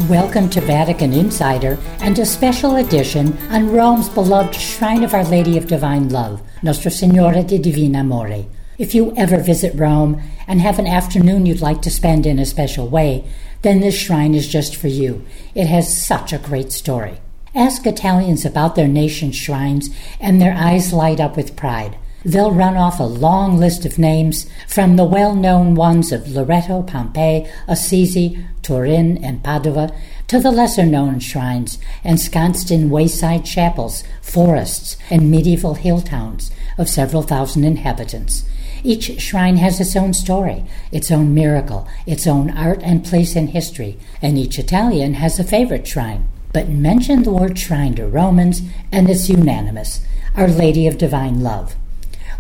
Welcome 0.09 0.50
to 0.50 0.59
Vatican 0.59 1.13
Insider 1.13 1.77
and 2.00 2.17
a 2.17 2.25
special 2.25 2.77
edition 2.77 3.38
on 3.51 3.69
Rome's 3.69 4.09
beloved 4.09 4.55
Shrine 4.55 5.03
of 5.03 5.13
Our 5.13 5.23
Lady 5.23 5.55
of 5.55 5.67
Divine 5.67 6.09
Love, 6.09 6.41
Nostra 6.63 6.89
Signora 6.89 7.43
di 7.43 7.59
Divino 7.59 8.00
Amore. 8.00 8.47
If 8.79 8.95
you 8.95 9.13
ever 9.15 9.38
visit 9.38 9.75
Rome 9.75 10.19
and 10.47 10.59
have 10.62 10.79
an 10.79 10.88
afternoon 10.88 11.45
you'd 11.45 11.62
like 11.62 11.83
to 11.83 11.91
spend 11.91 12.25
in 12.25 12.39
a 12.39 12.45
special 12.47 12.88
way, 12.88 13.23
then 13.62 13.81
this 13.81 13.93
shrine 13.93 14.33
is 14.33 14.47
just 14.47 14.75
for 14.75 14.88
you. 14.88 15.23
It 15.53 15.67
has 15.67 15.95
such 15.95 16.33
a 16.33 16.39
great 16.39 16.71
story. 16.71 17.19
Ask 17.53 17.85
Italians 17.85 18.45
about 18.45 18.73
their 18.73 18.88
nation's 18.88 19.35
shrines, 19.35 19.91
and 20.19 20.41
their 20.41 20.55
eyes 20.55 20.91
light 20.91 21.19
up 21.19 21.38
with 21.38 21.55
pride. 21.55 22.00
They'll 22.25 22.51
run 22.51 22.77
off 22.77 22.99
a 22.99 23.03
long 23.03 23.57
list 23.57 23.85
of 23.85 23.99
names 23.99 24.49
from 24.67 24.95
the 24.95 25.03
well 25.03 25.35
known 25.35 25.75
ones 25.75 26.11
of 26.13 26.29
Loreto, 26.29 26.81
Pompeii, 26.81 27.45
Assisi, 27.67 28.45
Turin, 28.61 29.23
and 29.23 29.43
Padua 29.43 29.91
to 30.27 30.39
the 30.39 30.51
lesser 30.51 30.85
known 30.85 31.19
shrines 31.19 31.77
ensconced 32.03 32.71
in 32.71 32.89
wayside 32.89 33.43
chapels, 33.43 34.03
forests, 34.21 34.95
and 35.09 35.29
medieval 35.29 35.73
hill 35.75 36.01
towns 36.01 36.49
of 36.77 36.89
several 36.89 37.23
thousand 37.23 37.65
inhabitants. 37.65 38.45
Each 38.85 39.21
shrine 39.21 39.57
has 39.57 39.79
its 39.79 39.95
own 39.95 40.13
story, 40.13 40.65
its 40.91 41.11
own 41.11 41.33
miracle, 41.33 41.87
its 42.05 42.25
own 42.25 42.49
art 42.51 42.81
and 42.83 43.05
place 43.05 43.35
in 43.35 43.47
history, 43.47 43.97
and 44.21 44.37
each 44.37 44.57
Italian 44.57 45.15
has 45.15 45.39
a 45.39 45.43
favorite 45.43 45.87
shrine. 45.87 46.27
But 46.53 46.69
mention 46.69 47.23
the 47.23 47.31
word 47.31 47.59
shrine 47.59 47.95
to 47.95 48.07
Romans, 48.07 48.61
and 48.91 49.09
it's 49.09 49.29
unanimous 49.29 50.01
Our 50.35 50.47
Lady 50.47 50.87
of 50.87 50.97
Divine 50.97 51.41
Love. 51.41 51.75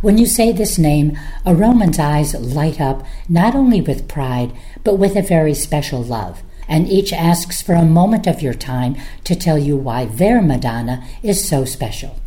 When 0.03 0.17
you 0.17 0.25
say 0.25 0.51
this 0.51 0.77
name, 0.77 1.17
a 1.45 1.55
Roman's 1.55 1.97
eyes 1.97 2.35
light 2.35 2.81
up 2.81 3.05
not 3.29 3.55
only 3.55 3.79
with 3.79 4.09
pride, 4.09 4.51
but 4.83 4.95
with 4.95 5.15
a 5.15 5.21
very 5.21 5.53
special 5.53 6.03
love. 6.03 6.43
And 6.67 6.89
each 6.89 7.13
asks 7.13 7.61
for 7.61 7.73
a 7.73 7.85
moment 7.85 8.27
of 8.27 8.41
your 8.41 8.53
time 8.53 8.97
to 9.23 9.33
tell 9.33 9.57
you 9.57 9.77
why 9.77 10.07
their 10.07 10.41
Madonna 10.41 11.07
is 11.23 11.47
so 11.47 11.63
special. 11.63 12.17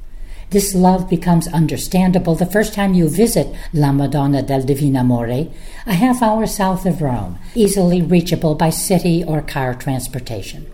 This 0.48 0.74
love 0.74 1.10
becomes 1.10 1.48
understandable 1.48 2.34
the 2.34 2.46
first 2.46 2.72
time 2.72 2.94
you 2.94 3.10
visit 3.10 3.54
La 3.74 3.92
Madonna 3.92 4.40
del 4.40 4.62
Divino 4.62 5.00
Amore, 5.00 5.48
a 5.84 5.92
half 5.92 6.22
hour 6.22 6.46
south 6.46 6.86
of 6.86 7.02
Rome, 7.02 7.38
easily 7.54 8.00
reachable 8.00 8.54
by 8.54 8.70
city 8.70 9.22
or 9.22 9.42
car 9.42 9.74
transportation. 9.74 10.64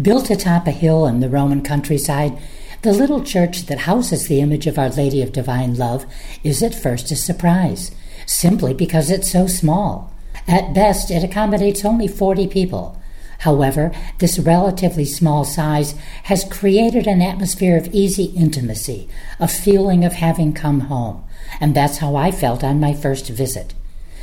Built 0.00 0.30
atop 0.30 0.66
a 0.66 0.70
hill 0.70 1.06
in 1.06 1.20
the 1.20 1.28
Roman 1.28 1.60
countryside, 1.60 2.38
the 2.82 2.92
little 2.92 3.22
church 3.22 3.66
that 3.66 3.80
houses 3.80 4.28
the 4.28 4.40
image 4.40 4.66
of 4.66 4.78
Our 4.78 4.88
Lady 4.88 5.20
of 5.20 5.32
Divine 5.32 5.74
Love 5.74 6.06
is 6.44 6.62
at 6.62 6.74
first 6.74 7.10
a 7.10 7.16
surprise, 7.16 7.90
simply 8.26 8.72
because 8.72 9.10
it's 9.10 9.32
so 9.32 9.46
small. 9.48 10.12
At 10.46 10.74
best, 10.74 11.10
it 11.10 11.24
accommodates 11.24 11.84
only 11.84 12.06
40 12.06 12.46
people. 12.46 13.00
However, 13.40 13.92
this 14.18 14.38
relatively 14.38 15.04
small 15.04 15.44
size 15.44 15.94
has 16.24 16.44
created 16.44 17.06
an 17.06 17.20
atmosphere 17.22 17.76
of 17.76 17.92
easy 17.92 18.24
intimacy, 18.24 19.08
a 19.40 19.48
feeling 19.48 20.04
of 20.04 20.14
having 20.14 20.52
come 20.52 20.80
home, 20.80 21.24
and 21.60 21.74
that's 21.74 21.98
how 21.98 22.16
I 22.16 22.30
felt 22.30 22.62
on 22.62 22.80
my 22.80 22.94
first 22.94 23.28
visit. 23.28 23.74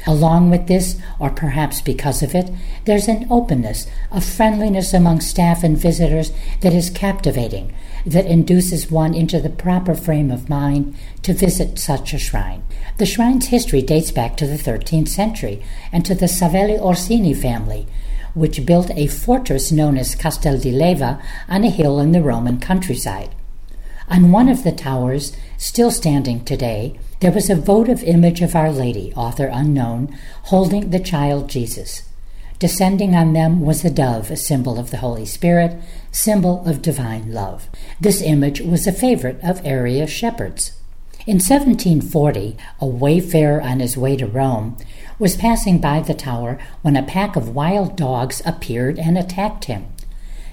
Along 0.08 0.50
with 0.50 0.68
this, 0.68 0.98
or 1.20 1.30
perhaps 1.30 1.82
because 1.82 2.22
of 2.22 2.36
it, 2.36 2.52
there's 2.86 3.08
an 3.08 3.26
openness, 3.30 3.88
a 4.12 4.22
friendliness 4.22 4.94
among 4.94 5.22
staff 5.22 5.64
and 5.64 5.78
visitors 5.78 6.32
that 6.62 6.74
is 6.74 6.90
captivating, 6.92 7.74
that 8.06 8.26
induces 8.26 8.92
one 8.92 9.14
into 9.14 9.40
the 9.40 9.50
proper 9.50 9.96
frame 9.96 10.32
of 10.32 10.50
mind 10.50 10.96
to 11.24 11.34
visit 11.34 11.80
such 11.80 12.14
a 12.14 12.20
shrine. 12.20 12.64
The 12.98 13.06
shrine's 13.06 13.48
history 13.48 13.82
dates 13.82 14.12
back 14.12 14.38
to 14.38 14.48
the 14.48 14.58
13th 14.58 15.08
century 15.08 15.64
and 15.92 16.06
to 16.06 16.16
the 16.16 16.28
Savelli 16.28 16.80
Orsini 16.80 17.34
family, 17.34 17.88
which 18.34 18.66
built 18.66 18.92
a 18.92 19.08
fortress 19.08 19.72
known 19.72 19.98
as 19.98 20.16
Castel 20.16 20.58
di 20.58 20.72
Leva 20.72 21.22
on 21.48 21.64
a 21.64 21.70
hill 21.70 22.00
in 22.00 22.12
the 22.12 22.22
Roman 22.22 22.60
countryside. 22.60 23.34
On 24.08 24.32
one 24.32 24.50
of 24.50 24.64
the 24.64 24.72
towers, 24.72 25.36
still 25.58 25.90
standing 25.90 26.46
today, 26.46 27.00
there 27.22 27.32
was 27.32 27.50
a 27.50 27.56
votive 27.56 28.04
image 28.04 28.42
of 28.42 28.56
Our 28.56 28.72
Lady, 28.72 29.12
author 29.16 29.50
unknown, 29.52 30.16
holding 30.44 30.92
the 30.92 31.00
child 31.00 31.50
Jesus. 31.50 32.04
Descending 32.58 33.16
on 33.16 33.34
them 33.34 33.62
was 33.62 33.84
a 33.84 33.90
dove, 33.90 34.32
a 34.32 34.38
symbol 34.38 34.80
of 34.80 34.92
the 34.92 34.98
Holy 34.98 35.26
Spirit, 35.26 35.78
symbol 36.12 36.66
of 36.66 36.82
divine 36.82 37.34
love. 37.34 37.68
This 38.00 38.22
image 38.22 38.62
was 38.62 38.88
a 38.88 38.94
favorite 38.94 39.40
of 39.44 39.62
area 39.66 40.08
shepherds. 40.08 40.72
In 41.28 41.36
1740, 41.36 42.56
a 42.80 42.86
wayfarer 42.86 43.62
on 43.62 43.80
his 43.80 43.98
way 43.98 44.16
to 44.16 44.28
Rome 44.28 44.78
was 45.20 45.36
passing 45.36 45.80
by 45.80 46.00
the 46.00 46.14
tower 46.14 46.58
when 46.82 46.96
a 46.96 47.04
pack 47.04 47.36
of 47.36 47.56
wild 47.56 47.98
dogs 47.98 48.42
appeared 48.46 49.00
and 49.00 49.18
attacked 49.18 49.66
him. 49.66 49.88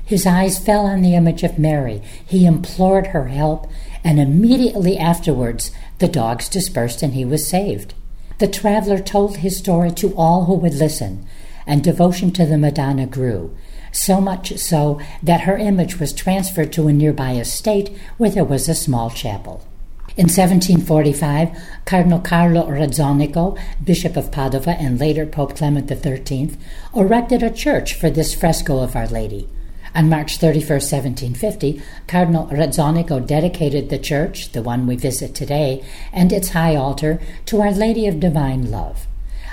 His 0.04 0.26
eyes 0.26 0.58
fell 0.58 0.86
on 0.86 1.02
the 1.02 1.14
image 1.14 1.42
of 1.42 1.58
Mary. 1.58 2.02
He 2.26 2.46
implored 2.46 3.08
her 3.08 3.28
help, 3.28 3.70
and 4.02 4.18
immediately 4.18 4.98
afterwards 4.98 5.70
the 5.98 6.08
dogs 6.08 6.48
dispersed 6.48 7.02
and 7.02 7.14
he 7.14 7.24
was 7.24 7.46
saved. 7.46 7.94
The 8.38 8.48
traveler 8.48 8.98
told 8.98 9.36
his 9.36 9.56
story 9.56 9.92
to 9.92 10.14
all 10.16 10.46
who 10.46 10.54
would 10.54 10.74
listen, 10.74 11.26
and 11.66 11.82
devotion 11.82 12.30
to 12.32 12.46
the 12.46 12.58
Madonna 12.58 13.06
grew, 13.06 13.56
so 13.92 14.20
much 14.20 14.58
so 14.58 15.00
that 15.22 15.42
her 15.42 15.56
image 15.56 15.98
was 15.98 16.12
transferred 16.12 16.72
to 16.72 16.88
a 16.88 16.92
nearby 16.92 17.32
estate 17.32 17.96
where 18.16 18.30
there 18.30 18.44
was 18.44 18.68
a 18.68 18.74
small 18.74 19.10
chapel. 19.10 19.66
In 20.14 20.24
1745, 20.24 21.58
Cardinal 21.86 22.20
Carlo 22.20 22.66
Rezzonico, 22.66 23.58
Bishop 23.82 24.14
of 24.14 24.30
Padova 24.30 24.78
and 24.78 25.00
later 25.00 25.24
Pope 25.24 25.56
Clement 25.56 25.88
XIII, 25.88 26.50
erected 26.94 27.42
a 27.42 27.50
church 27.50 27.94
for 27.94 28.10
this 28.10 28.34
fresco 28.34 28.80
of 28.80 28.94
Our 28.94 29.06
Lady. 29.06 29.48
On 29.94 30.10
March 30.10 30.36
31, 30.36 30.68
1750, 30.68 31.82
Cardinal 32.06 32.46
Rezzonico 32.48 33.26
dedicated 33.26 33.88
the 33.88 33.98
church, 33.98 34.52
the 34.52 34.62
one 34.62 34.86
we 34.86 34.96
visit 34.96 35.34
today, 35.34 35.82
and 36.12 36.30
its 36.30 36.50
high 36.50 36.76
altar 36.76 37.18
to 37.46 37.62
Our 37.62 37.72
Lady 37.72 38.06
of 38.06 38.20
Divine 38.20 38.70
Love. 38.70 39.06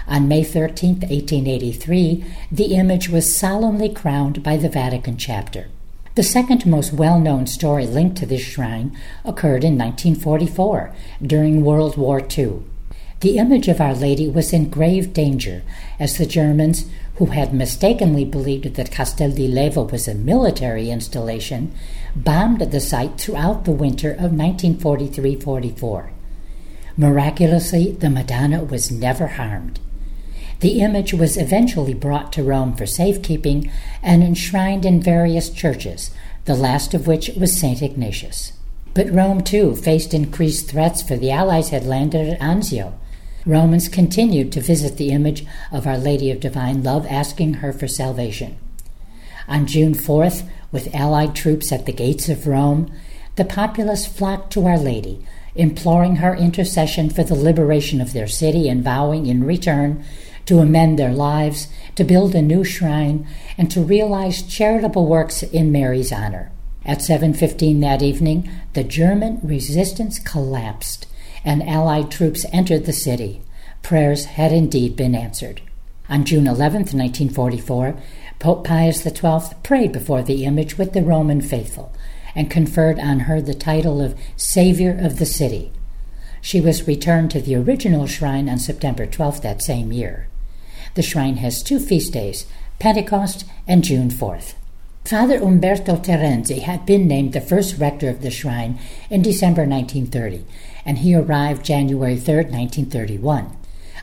On 0.09 0.27
May 0.27 0.43
13, 0.43 1.01
1883, 1.01 2.25
the 2.51 2.73
image 2.73 3.09
was 3.09 3.35
solemnly 3.35 3.89
crowned 3.89 4.41
by 4.41 4.57
the 4.57 4.67
Vatican 4.67 5.17
chapter. 5.17 5.67
The 6.15 6.23
second 6.23 6.65
most 6.65 6.91
well 6.91 7.19
known 7.19 7.45
story 7.45 7.85
linked 7.85 8.17
to 8.17 8.25
this 8.25 8.41
shrine 8.41 8.97
occurred 9.23 9.63
in 9.63 9.77
1944 9.77 10.95
during 11.21 11.63
World 11.63 11.95
War 11.95 12.19
II. 12.19 12.63
The 13.19 13.37
image 13.37 13.67
of 13.67 13.79
Our 13.79 13.93
Lady 13.93 14.27
was 14.27 14.51
in 14.51 14.71
grave 14.71 15.13
danger 15.13 15.61
as 15.99 16.17
the 16.17 16.25
Germans, 16.25 16.87
who 17.17 17.27
had 17.27 17.53
mistakenly 17.53 18.25
believed 18.25 18.73
that 18.73 18.89
Castel 18.89 19.29
di 19.29 19.47
Leva 19.47 19.83
was 19.83 20.07
a 20.07 20.15
military 20.15 20.89
installation, 20.89 21.71
bombed 22.15 22.61
the 22.61 22.79
site 22.79 23.19
throughout 23.19 23.65
the 23.65 23.71
winter 23.71 24.09
of 24.13 24.33
1943 24.33 25.35
44. 25.35 26.09
Miraculously, 26.97 27.91
the 27.91 28.09
Madonna 28.09 28.63
was 28.63 28.89
never 28.89 29.27
harmed. 29.27 29.79
The 30.59 30.81
image 30.81 31.13
was 31.13 31.37
eventually 31.37 31.93
brought 31.93 32.33
to 32.33 32.43
Rome 32.43 32.75
for 32.75 32.85
safekeeping 32.85 33.71
and 34.03 34.23
enshrined 34.23 34.85
in 34.85 35.01
various 35.01 35.49
churches, 35.49 36.11
the 36.45 36.55
last 36.55 36.93
of 36.93 37.07
which 37.07 37.29
was 37.37 37.57
St. 37.57 37.81
Ignatius. 37.81 38.53
But 38.93 39.13
Rome, 39.13 39.41
too, 39.41 39.75
faced 39.75 40.13
increased 40.13 40.69
threats, 40.69 41.01
for 41.01 41.15
the 41.15 41.31
Allies 41.31 41.69
had 41.69 41.85
landed 41.85 42.27
at 42.27 42.39
Anzio. 42.41 42.93
Romans 43.45 43.87
continued 43.87 44.51
to 44.51 44.61
visit 44.61 44.97
the 44.97 45.11
image 45.11 45.45
of 45.71 45.87
Our 45.87 45.97
Lady 45.97 46.29
of 46.29 46.41
Divine 46.41 46.83
Love, 46.83 47.05
asking 47.09 47.55
her 47.55 47.71
for 47.71 47.87
salvation. 47.87 48.57
On 49.47 49.65
June 49.65 49.93
4th, 49.93 50.47
with 50.71 50.93
Allied 50.93 51.35
troops 51.35 51.71
at 51.71 51.85
the 51.85 51.93
gates 51.93 52.27
of 52.27 52.47
Rome, 52.47 52.91
the 53.37 53.45
populace 53.45 54.05
flocked 54.05 54.51
to 54.53 54.65
Our 54.65 54.77
Lady, 54.77 55.25
imploring 55.55 56.17
her 56.17 56.35
intercession 56.35 57.09
for 57.09 57.23
the 57.23 57.35
liberation 57.35 58.01
of 58.01 58.11
their 58.11 58.27
city 58.27 58.67
and 58.67 58.83
vowing 58.83 59.25
in 59.25 59.45
return 59.45 60.03
to 60.49 60.57
amend 60.57 60.97
their 60.97 61.13
lives, 61.13 61.67
to 61.93 62.03
build 62.03 62.33
a 62.33 62.41
new 62.41 62.63
shrine, 62.63 63.23
and 63.55 63.69
to 63.69 63.79
realize 63.79 64.41
charitable 64.41 65.05
works 65.05 65.43
in 65.43 65.71
Mary's 65.71 66.11
honor. 66.11 66.49
At 66.83 67.03
7:15 67.03 67.81
that 67.81 68.01
evening, 68.01 68.49
the 68.73 68.83
German 68.83 69.37
resistance 69.43 70.17
collapsed 70.17 71.05
and 71.45 71.61
allied 71.61 72.09
troops 72.09 72.47
entered 72.51 72.85
the 72.85 72.93
city. 72.93 73.41
Prayers 73.83 74.25
had 74.25 74.51
indeed 74.51 74.95
been 74.95 75.13
answered. 75.13 75.61
On 76.09 76.25
June 76.25 76.47
11, 76.47 76.97
1944, 76.97 77.93
Pope 78.39 78.63
Pius 78.63 79.03
XII 79.03 79.55
prayed 79.61 79.91
before 79.91 80.23
the 80.23 80.45
image 80.45 80.79
with 80.79 80.93
the 80.93 81.03
Roman 81.03 81.41
faithful 81.41 81.91
and 82.33 82.49
conferred 82.49 82.97
on 82.97 83.21
her 83.21 83.39
the 83.39 83.53
title 83.53 84.01
of 84.01 84.15
Savior 84.35 84.97
of 84.99 85.19
the 85.19 85.27
City. 85.27 85.71
She 86.41 86.59
was 86.59 86.87
returned 86.87 87.29
to 87.31 87.39
the 87.39 87.55
original 87.55 88.07
shrine 88.07 88.49
on 88.49 88.57
September 88.57 89.05
12 89.05 89.43
that 89.43 89.61
same 89.61 89.93
year. 89.93 90.25
The 90.95 91.01
shrine 91.01 91.37
has 91.37 91.63
two 91.63 91.79
feast 91.79 92.13
days, 92.13 92.45
Pentecost 92.79 93.45
and 93.67 93.83
June 93.83 94.09
4th. 94.09 94.55
Father 95.05 95.37
Umberto 95.37 95.95
Terenzi 95.95 96.61
had 96.61 96.85
been 96.85 97.07
named 97.07 97.33
the 97.33 97.41
first 97.41 97.77
rector 97.77 98.09
of 98.09 98.21
the 98.21 98.29
shrine 98.29 98.77
in 99.09 99.21
December 99.21 99.65
1930, 99.65 100.45
and 100.85 100.99
he 100.99 101.15
arrived 101.15 101.65
January 101.65 102.15
3, 102.15 102.35
1931. 102.35 103.55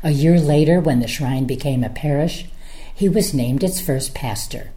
A 0.03 0.11
year 0.11 0.41
later, 0.41 0.81
when 0.81 1.01
the 1.01 1.09
shrine 1.09 1.45
became 1.45 1.85
a 1.85 1.89
parish, 1.89 2.47
he 2.93 3.09
was 3.09 3.35
named 3.35 3.63
its 3.63 3.81
first 3.81 4.15
pastor. 4.15 4.71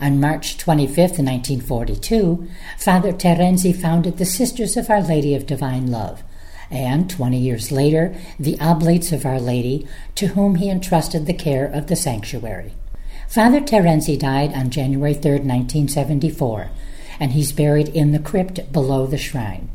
On 0.00 0.20
March 0.20 0.58
25, 0.58 0.96
1942, 0.96 2.48
Father 2.78 3.12
Terenzi 3.12 3.74
founded 3.74 4.18
the 4.18 4.24
Sisters 4.24 4.76
of 4.76 4.88
Our 4.88 5.02
Lady 5.02 5.34
of 5.34 5.46
Divine 5.46 5.90
Love, 5.90 6.22
and, 6.70 7.08
20 7.08 7.38
years 7.38 7.70
later, 7.70 8.14
the 8.38 8.58
Oblates 8.60 9.12
of 9.12 9.24
Our 9.24 9.40
Lady, 9.40 9.86
to 10.16 10.28
whom 10.28 10.56
he 10.56 10.70
entrusted 10.70 11.26
the 11.26 11.34
care 11.34 11.66
of 11.66 11.86
the 11.86 11.96
sanctuary. 11.96 12.72
Father 13.28 13.60
Terenzi 13.60 14.18
died 14.18 14.52
on 14.54 14.70
January 14.70 15.14
3, 15.14 15.32
1974, 15.32 16.70
and 17.18 17.32
he's 17.32 17.52
buried 17.52 17.88
in 17.88 18.12
the 18.12 18.18
crypt 18.18 18.72
below 18.72 19.06
the 19.06 19.18
shrine. 19.18 19.68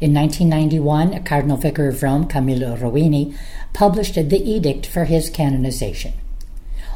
In 0.00 0.12
1991, 0.12 1.24
Cardinal 1.24 1.56
Vicar 1.56 1.88
of 1.88 2.02
Rome, 2.02 2.26
Camillo 2.26 2.76
Ruini, 2.76 3.36
published 3.72 4.16
the 4.16 4.42
edict 4.42 4.86
for 4.86 5.04
his 5.04 5.30
canonization. 5.30 6.12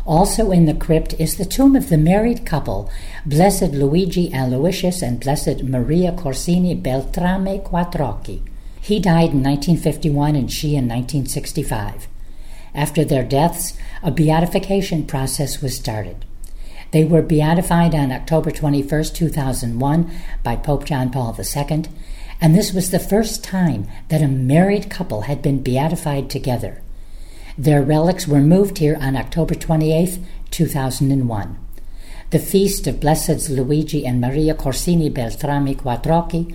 Also 0.05 0.51
in 0.51 0.65
the 0.65 0.75
crypt 0.75 1.15
is 1.19 1.37
the 1.37 1.45
tomb 1.45 1.77
of 1.77 1.91
the 1.91 1.99
married 1.99 2.47
couple, 2.47 2.91
Blessed 3.27 3.73
Luigi 3.73 4.33
Aloysius 4.33 5.03
and 5.03 5.21
Blessed 5.21 5.63
Maria 5.63 6.13
Corsini 6.13 6.75
Beltrame 6.75 7.61
Quattrocchi. 7.61 8.41
He 8.81 9.01
died 9.01 9.31
in 9.31 9.43
1951 9.43 10.37
and 10.37 10.51
she 10.51 10.69
in 10.69 10.89
1965. 10.89 12.09
After 12.75 13.05
their 13.05 13.25
deaths, 13.25 13.77
a 14.03 14.11
beatification 14.11 15.07
process 15.07 15.61
was 15.61 15.77
started. 15.77 16.25
They 16.91 17.05
were 17.05 17.23
beatified 17.23 17.95
on 17.95 18.13
October 18.13 18.51
21, 18.51 19.05
2001, 19.05 20.11
by 20.43 20.57
Pope 20.57 20.85
John 20.85 21.11
Paul 21.11 21.37
II, 21.39 21.85
and 22.41 22.55
this 22.55 22.73
was 22.73 22.91
the 22.91 22.99
first 22.99 23.45
time 23.45 23.87
that 24.09 24.23
a 24.23 24.29
married 24.29 24.89
couple 24.89 25.23
had 25.23 25.43
been 25.43 25.63
beatified 25.63 26.31
together. 26.31 26.81
Their 27.59 27.83
relics 27.83 28.29
were 28.29 28.41
moved 28.41 28.79
here 28.79 28.97
on 29.01 29.17
October 29.17 29.55
28, 29.55 30.21
2001. 30.51 31.59
The 32.31 32.39
feast 32.39 32.87
of 32.87 32.97
Blesseds 32.97 33.51
Luigi 33.51 34.07
and 34.07 34.21
Maria 34.21 34.55
Corsini 34.55 35.13
Beltrame 35.13 35.75
Quattrocchi 35.75 36.55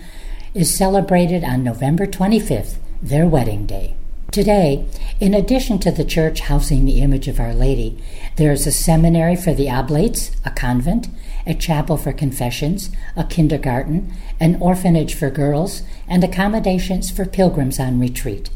is 0.54 0.76
celebrated 0.76 1.44
on 1.44 1.64
November 1.64 2.06
25th, 2.06 2.76
their 3.02 3.28
wedding 3.28 3.66
day. 3.66 3.96
Today, 4.32 4.86
in 5.20 5.34
addition 5.34 5.80
to 5.80 5.92
the 5.92 6.06
church 6.06 6.42
housing 6.42 6.86
the 6.86 7.02
image 7.02 7.28
of 7.28 7.40
Our 7.40 7.54
Lady, 7.54 8.02
there 8.36 8.52
is 8.52 8.68
a 8.68 8.72
seminary 8.72 9.36
for 9.36 9.54
the 9.54 9.70
oblates, 9.70 10.32
a 10.46 10.52
convent, 10.52 11.08
a 11.46 11.54
chapel 11.54 11.98
for 11.98 12.14
confessions, 12.14 12.92
a 13.16 13.24
kindergarten, 13.24 14.14
an 14.40 14.56
orphanage 14.62 15.16
for 15.16 15.30
girls, 15.30 15.82
and 16.08 16.24
accommodations 16.24 17.10
for 17.10 17.26
pilgrims 17.26 17.80
on 17.80 18.00
retreat. 18.00 18.50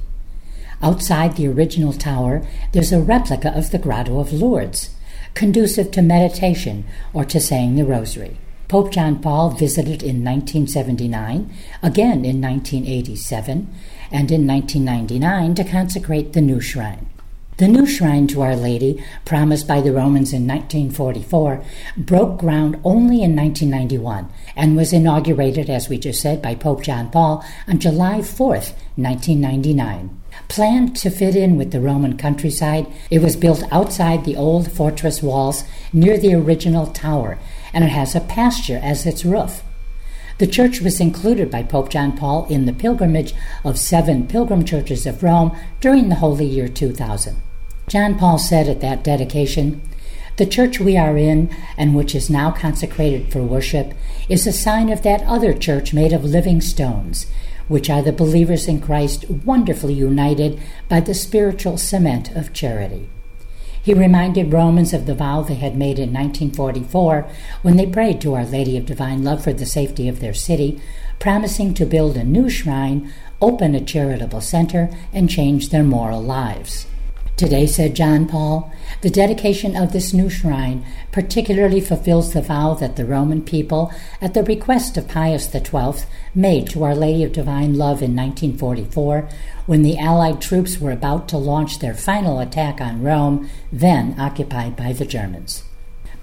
Outside 0.82 1.36
the 1.36 1.48
original 1.48 1.94
tower, 1.94 2.46
there's 2.72 2.92
a 2.92 3.02
replica 3.02 3.56
of 3.58 3.72
the 3.72 3.80
Grotto 3.80 4.20
of 4.20 4.32
Lourdes, 4.32 4.92
conducive 5.34 5.92
to 5.92 6.02
meditation 6.02 6.86
or 7.14 7.26
to 7.26 7.40
saying 7.40 7.76
the 7.76 7.86
Rosary. 7.86 8.38
Pope 8.68 8.92
John 8.92 9.20
Paul 9.20 9.52
visited 9.52 10.04
in 10.04 10.26
1979, 10.26 11.50
again 11.82 12.26
in 12.26 12.42
1987, 12.42 13.74
and 14.12 14.30
in 14.30 14.46
1999 14.46 15.56
to 15.56 15.64
consecrate 15.64 16.34
the 16.34 16.42
new 16.42 16.60
shrine. 16.60 17.08
The 17.56 17.70
new 17.70 17.86
shrine 17.88 18.28
to 18.28 18.42
Our 18.42 18.58
Lady, 18.58 19.02
promised 19.24 19.70
by 19.70 19.80
the 19.80 19.94
Romans 19.94 20.34
in 20.34 20.46
1944, 20.46 21.64
broke 21.96 22.40
ground 22.40 22.80
only 22.84 23.24
in 23.24 23.38
1991 23.38 24.30
and 24.56 24.76
was 24.76 24.92
inaugurated, 24.92 25.70
as 25.70 25.88
we 25.88 25.98
just 25.98 26.22
said, 26.22 26.42
by 26.42 26.54
Pope 26.54 26.84
John 26.84 27.10
Paul 27.10 27.44
on 27.70 27.80
July 27.80 28.22
4, 28.22 28.48
1999. 28.50 30.22
Planned 30.50 30.96
to 30.98 31.10
fit 31.10 31.36
in 31.36 31.58
with 31.58 31.72
the 31.72 31.80
Roman 31.80 32.18
countryside, 32.18 32.86
it 33.10 33.24
was 33.24 33.38
built 33.38 33.64
outside 33.72 34.26
the 34.26 34.36
old 34.36 34.70
fortress 34.72 35.24
walls 35.24 35.64
near 35.94 36.18
the 36.18 36.36
original 36.36 36.88
tower 36.88 37.40
and 37.74 37.84
it 37.84 37.92
has 37.92 38.16
a 38.16 38.22
pasture 38.22 38.80
as 38.82 39.06
its 39.06 39.26
roof. 39.26 39.64
The 40.40 40.48
church 40.48 40.82
was 40.82 41.00
included 41.00 41.50
by 41.50 41.64
Pope 41.64 41.90
John 41.90 42.16
Paul 42.16 42.46
in 42.48 42.66
the 42.66 42.74
pilgrimage 42.74 43.34
of 43.64 43.80
seven 43.80 44.28
pilgrim 44.28 44.64
churches 44.64 45.08
of 45.08 45.24
Rome 45.24 45.58
during 45.82 46.10
the 46.10 46.16
Holy 46.16 46.46
Year 46.46 46.68
2000. 46.68 47.36
John 47.88 48.20
Paul 48.20 48.38
said 48.38 48.68
at 48.68 48.82
that 48.82 49.04
dedication, 49.04 49.82
The 50.36 50.46
church 50.46 50.80
we 50.80 50.96
are 50.96 51.18
in, 51.18 51.50
and 51.76 51.96
which 51.96 52.14
is 52.14 52.30
now 52.30 52.52
consecrated 52.52 53.32
for 53.32 53.42
worship, 53.42 53.96
is 54.30 54.46
a 54.46 54.52
sign 54.52 54.90
of 54.90 55.02
that 55.02 55.24
other 55.24 55.54
church 55.54 55.92
made 55.92 56.14
of 56.14 56.24
living 56.24 56.62
stones, 56.62 57.26
which 57.68 57.90
are 57.90 58.04
the 58.04 58.12
believers 58.12 58.68
in 58.68 58.80
Christ 58.80 59.28
wonderfully 59.30 59.94
united 59.94 60.60
by 60.88 61.00
the 61.00 61.16
spiritual 61.16 61.78
cement 61.78 62.30
of 62.36 62.54
charity. 62.54 63.10
He 63.88 63.94
reminded 63.94 64.52
Romans 64.52 64.92
of 64.92 65.06
the 65.06 65.16
vow 65.16 65.44
they 65.44 65.56
had 65.56 65.78
made 65.78 65.98
in 65.98 66.12
1944 66.12 67.26
when 67.62 67.78
they 67.78 67.86
prayed 67.86 68.20
to 68.20 68.34
Our 68.34 68.44
Lady 68.44 68.76
of 68.76 68.86
Divine 68.86 69.24
Love 69.24 69.42
for 69.42 69.54
the 69.54 69.66
safety 69.66 70.10
of 70.10 70.20
their 70.20 70.34
city, 70.34 70.82
promising 71.20 71.74
to 71.76 71.86
build 71.86 72.18
a 72.18 72.26
new 72.26 72.50
shrine, 72.50 73.14
open 73.42 73.76
a 73.76 73.80
charitable 73.80 74.42
center, 74.42 74.90
and 75.14 75.30
change 75.30 75.70
their 75.70 75.86
moral 75.86 76.22
lives. 76.22 76.86
Today, 77.38 77.68
said 77.68 77.96
John 77.96 78.28
Paul, 78.28 78.74
the 79.02 79.12
dedication 79.12 79.76
of 79.76 79.94
this 79.94 80.12
new 80.12 80.28
shrine 80.28 80.84
particularly 81.12 81.80
fulfills 81.80 82.34
the 82.34 82.42
vow 82.42 82.74
that 82.74 82.96
the 82.96 83.06
Roman 83.06 83.44
people, 83.44 83.94
at 84.20 84.34
the 84.34 84.44
request 84.44 84.98
of 84.98 85.08
Pius 85.08 85.48
XII, 85.52 86.04
made 86.34 86.68
to 86.70 86.84
Our 86.84 86.96
Lady 86.96 87.24
of 87.24 87.34
Divine 87.34 87.76
Love 87.76 88.02
in 88.02 88.16
1944 88.16 89.30
when 89.68 89.84
the 89.84 90.00
Allied 90.00 90.42
troops 90.42 90.80
were 90.80 90.92
about 90.92 91.28
to 91.28 91.38
launch 91.38 91.78
their 91.78 91.94
final 91.94 92.40
attack 92.40 92.82
on 92.82 93.04
Rome, 93.04 93.48
then 93.72 94.16
occupied 94.20 94.76
by 94.76 94.92
the 94.92 95.06
Germans. 95.06 95.64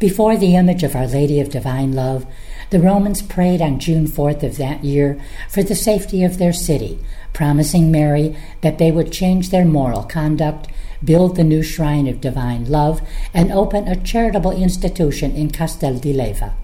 Before 0.00 0.36
the 0.36 0.56
image 0.56 0.82
of 0.82 0.96
Our 0.96 1.06
Lady 1.06 1.38
of 1.38 1.48
Divine 1.48 1.92
Love, 1.92 2.26
the 2.70 2.80
Romans 2.80 3.22
prayed 3.22 3.62
on 3.62 3.78
June 3.78 4.08
4th 4.08 4.42
of 4.42 4.56
that 4.56 4.82
year 4.82 5.20
for 5.48 5.62
the 5.62 5.76
safety 5.76 6.24
of 6.24 6.38
their 6.38 6.52
city, 6.52 6.98
promising 7.32 7.92
Mary 7.92 8.36
that 8.62 8.78
they 8.78 8.90
would 8.90 9.12
change 9.12 9.50
their 9.50 9.64
moral 9.64 10.02
conduct 10.02 10.66
build 11.02 11.36
the 11.36 11.44
new 11.44 11.62
shrine 11.62 12.06
of 12.06 12.20
divine 12.20 12.66
love, 12.66 13.00
and 13.32 13.50
open 13.50 13.88
a 13.88 13.96
charitable 13.96 14.52
institution 14.52 15.34
in 15.34 15.50
Castel 15.50 15.98
di 15.98 16.12
Leva. 16.12 16.54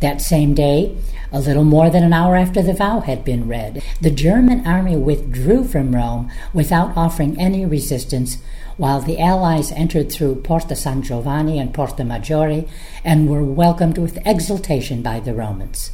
That 0.00 0.20
same 0.20 0.52
day, 0.52 0.94
a 1.32 1.40
little 1.40 1.64
more 1.64 1.88
than 1.88 2.04
an 2.04 2.12
hour 2.12 2.36
after 2.36 2.62
the 2.62 2.74
vow 2.74 3.00
had 3.00 3.24
been 3.24 3.48
read, 3.48 3.82
the 4.00 4.10
German 4.10 4.66
army 4.66 4.96
withdrew 4.96 5.64
from 5.64 5.94
Rome 5.94 6.30
without 6.52 6.96
offering 6.96 7.40
any 7.40 7.64
resistance, 7.64 8.38
while 8.76 9.00
the 9.00 9.18
Allies 9.18 9.72
entered 9.72 10.12
through 10.12 10.42
Porta 10.42 10.76
San 10.76 11.00
Giovanni 11.00 11.58
and 11.58 11.72
Porta 11.72 12.04
Maggiore 12.04 12.68
and 13.04 13.28
were 13.28 13.42
welcomed 13.42 13.96
with 13.96 14.18
exultation 14.26 15.00
by 15.00 15.18
the 15.18 15.32
Romans. 15.32 15.92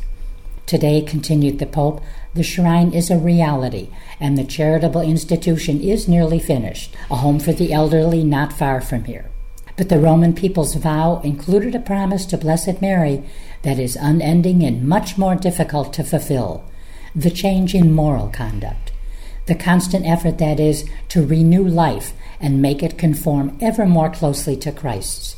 Today, 0.66 1.02
continued 1.02 1.58
the 1.58 1.66
Pope, 1.66 2.00
the 2.34 2.42
shrine 2.42 2.92
is 2.92 3.10
a 3.10 3.18
reality, 3.18 3.88
and 4.18 4.38
the 4.38 4.44
charitable 4.44 5.02
institution 5.02 5.80
is 5.80 6.08
nearly 6.08 6.38
finished, 6.38 6.94
a 7.10 7.16
home 7.16 7.40
for 7.40 7.52
the 7.52 7.72
elderly 7.72 8.24
not 8.24 8.52
far 8.52 8.80
from 8.80 9.04
here. 9.04 9.30
But 9.76 9.88
the 9.88 9.98
Roman 9.98 10.34
people's 10.34 10.74
vow 10.74 11.20
included 11.24 11.74
a 11.74 11.80
promise 11.80 12.24
to 12.26 12.38
Blessed 12.38 12.80
Mary 12.80 13.22
that 13.62 13.78
is 13.78 13.96
unending 13.96 14.62
and 14.62 14.86
much 14.88 15.18
more 15.18 15.34
difficult 15.34 15.92
to 15.94 16.04
fulfill 16.04 16.64
the 17.14 17.30
change 17.30 17.74
in 17.74 17.92
moral 17.92 18.28
conduct, 18.28 18.92
the 19.46 19.54
constant 19.54 20.06
effort 20.06 20.38
that 20.38 20.58
is 20.58 20.88
to 21.08 21.26
renew 21.26 21.66
life 21.66 22.12
and 22.40 22.62
make 22.62 22.82
it 22.82 22.98
conform 22.98 23.56
ever 23.60 23.86
more 23.86 24.10
closely 24.10 24.56
to 24.56 24.72
Christ's. 24.72 25.36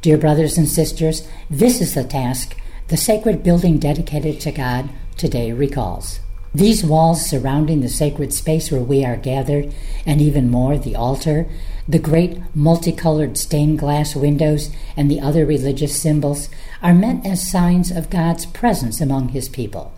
Dear 0.00 0.18
brothers 0.18 0.56
and 0.56 0.68
sisters, 0.68 1.26
this 1.50 1.80
is 1.80 1.94
the 1.94 2.04
task 2.04 2.56
the 2.88 2.96
sacred 2.96 3.42
building 3.42 3.78
dedicated 3.78 4.40
to 4.40 4.50
God 4.50 4.88
today 5.18 5.52
recalls. 5.52 6.20
These 6.54 6.82
walls 6.82 7.28
surrounding 7.28 7.82
the 7.82 7.88
sacred 7.88 8.32
space 8.32 8.72
where 8.72 8.80
we 8.80 9.04
are 9.04 9.16
gathered, 9.16 9.74
and 10.06 10.22
even 10.22 10.50
more, 10.50 10.78
the 10.78 10.96
altar, 10.96 11.46
the 11.86 11.98
great 11.98 12.38
multicolored 12.54 13.36
stained 13.36 13.78
glass 13.78 14.16
windows, 14.16 14.70
and 14.96 15.10
the 15.10 15.20
other 15.20 15.44
religious 15.44 16.00
symbols, 16.00 16.48
are 16.82 16.94
meant 16.94 17.26
as 17.26 17.50
signs 17.50 17.90
of 17.90 18.08
God's 18.08 18.46
presence 18.46 19.02
among 19.02 19.28
His 19.28 19.50
people. 19.50 19.92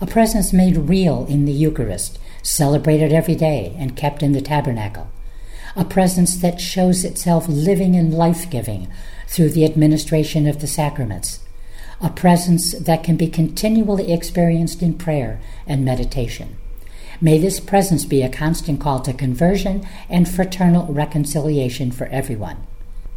A 0.00 0.06
presence 0.06 0.52
made 0.52 0.76
real 0.76 1.26
in 1.26 1.44
the 1.44 1.52
Eucharist, 1.52 2.18
celebrated 2.42 3.12
every 3.12 3.36
day, 3.36 3.76
and 3.78 3.96
kept 3.96 4.24
in 4.24 4.32
the 4.32 4.42
tabernacle. 4.42 5.06
A 5.76 5.84
presence 5.84 6.36
that 6.38 6.60
shows 6.60 7.04
itself 7.04 7.46
living 7.48 7.94
and 7.94 8.12
life 8.12 8.50
giving 8.50 8.88
through 9.28 9.50
the 9.50 9.64
administration 9.64 10.48
of 10.48 10.60
the 10.60 10.66
sacraments 10.66 11.43
a 12.04 12.10
presence 12.10 12.72
that 12.72 13.02
can 13.02 13.16
be 13.16 13.28
continually 13.28 14.12
experienced 14.12 14.82
in 14.82 14.92
prayer 14.92 15.40
and 15.66 15.82
meditation. 15.82 16.56
May 17.18 17.38
this 17.38 17.60
presence 17.60 18.04
be 18.04 18.22
a 18.22 18.28
constant 18.28 18.78
call 18.78 19.00
to 19.00 19.14
conversion 19.14 19.86
and 20.10 20.28
fraternal 20.28 20.92
reconciliation 20.92 21.90
for 21.90 22.06
everyone. 22.08 22.58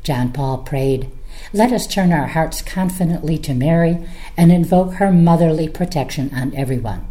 John 0.03 0.31
Paul 0.31 0.59
prayed, 0.59 1.11
Let 1.51 1.73
us 1.73 1.85
turn 1.85 2.13
our 2.13 2.27
hearts 2.27 2.61
confidently 2.61 3.37
to 3.39 3.53
Mary 3.53 4.07
and 4.37 4.53
invoke 4.53 4.93
her 4.93 5.11
motherly 5.11 5.67
protection 5.67 6.31
on 6.33 6.55
everyone. 6.55 7.05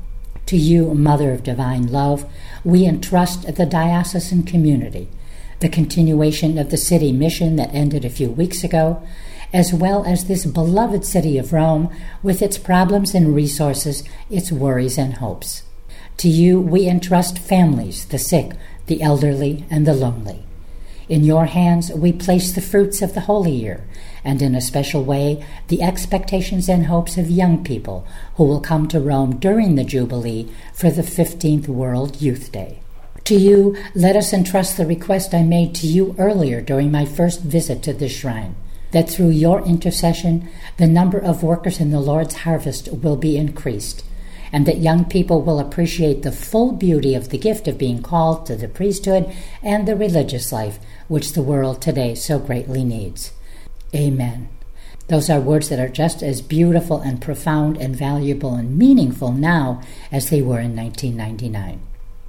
To 0.46 0.56
you, 0.56 0.94
Mother 0.94 1.32
of 1.32 1.42
Divine 1.42 1.88
Love, 1.88 2.24
we 2.64 2.86
entrust 2.86 3.54
the 3.56 3.66
diocesan 3.66 4.44
community, 4.44 5.08
the 5.60 5.68
continuation 5.68 6.56
of 6.56 6.70
the 6.70 6.78
city 6.78 7.12
mission 7.12 7.56
that 7.56 7.74
ended 7.74 8.06
a 8.06 8.10
few 8.10 8.30
weeks 8.30 8.64
ago, 8.64 9.02
as 9.52 9.72
well 9.72 10.04
as 10.04 10.24
this 10.24 10.46
beloved 10.46 11.04
city 11.04 11.38
of 11.38 11.52
Rome 11.52 11.90
with 12.22 12.42
its 12.42 12.58
problems 12.58 13.14
and 13.14 13.34
resources, 13.34 14.02
its 14.30 14.52
worries 14.52 14.98
and 14.98 15.14
hopes. 15.14 15.62
To 16.18 16.28
you 16.28 16.60
we 16.60 16.88
entrust 16.88 17.38
families, 17.38 18.06
the 18.06 18.18
sick, 18.18 18.52
the 18.86 19.02
elderly, 19.02 19.64
and 19.70 19.86
the 19.86 19.94
lonely. 19.94 20.44
In 21.08 21.22
your 21.22 21.46
hands 21.46 21.92
we 21.92 22.12
place 22.12 22.52
the 22.52 22.60
fruits 22.60 23.00
of 23.00 23.14
the 23.14 23.22
holy 23.22 23.52
year, 23.52 23.86
and 24.24 24.42
in 24.42 24.54
a 24.54 24.60
special 24.60 25.04
way 25.04 25.44
the 25.68 25.82
expectations 25.82 26.68
and 26.68 26.86
hopes 26.86 27.16
of 27.16 27.30
young 27.30 27.62
people 27.62 28.06
who 28.36 28.44
will 28.44 28.60
come 28.60 28.88
to 28.88 29.00
Rome 29.00 29.36
during 29.38 29.74
the 29.74 29.84
Jubilee 29.84 30.50
for 30.72 30.90
the 30.90 31.02
15th 31.02 31.68
World 31.68 32.20
Youth 32.20 32.50
Day. 32.50 32.80
To 33.24 33.34
you, 33.34 33.76
let 33.94 34.16
us 34.16 34.32
entrust 34.32 34.76
the 34.76 34.86
request 34.86 35.34
I 35.34 35.42
made 35.42 35.74
to 35.76 35.86
you 35.86 36.14
earlier 36.18 36.60
during 36.60 36.90
my 36.90 37.04
first 37.04 37.42
visit 37.42 37.82
to 37.84 37.92
this 37.92 38.16
shrine 38.16 38.56
that 38.92 39.10
through 39.10 39.30
your 39.30 39.64
intercession, 39.64 40.48
the 40.76 40.86
number 40.86 41.18
of 41.18 41.42
workers 41.42 41.80
in 41.80 41.90
the 41.90 42.00
Lord's 42.00 42.36
harvest 42.36 42.92
will 42.92 43.16
be 43.16 43.36
increased, 43.36 44.04
and 44.52 44.66
that 44.66 44.78
young 44.78 45.04
people 45.04 45.42
will 45.42 45.58
appreciate 45.58 46.22
the 46.22 46.32
full 46.32 46.72
beauty 46.72 47.14
of 47.14 47.30
the 47.30 47.38
gift 47.38 47.66
of 47.68 47.78
being 47.78 48.02
called 48.02 48.46
to 48.46 48.56
the 48.56 48.68
priesthood 48.68 49.30
and 49.62 49.86
the 49.86 49.96
religious 49.96 50.52
life 50.52 50.78
which 51.08 51.32
the 51.32 51.42
world 51.42 51.82
today 51.82 52.14
so 52.14 52.38
greatly 52.38 52.84
needs. 52.84 53.32
Amen. 53.94 54.48
Those 55.08 55.30
are 55.30 55.40
words 55.40 55.68
that 55.68 55.78
are 55.78 55.88
just 55.88 56.22
as 56.22 56.42
beautiful 56.42 57.00
and 57.00 57.22
profound 57.22 57.76
and 57.76 57.94
valuable 57.94 58.54
and 58.54 58.76
meaningful 58.76 59.30
now 59.30 59.82
as 60.10 60.30
they 60.30 60.42
were 60.42 60.60
in 60.60 60.74
1999. 60.74 61.80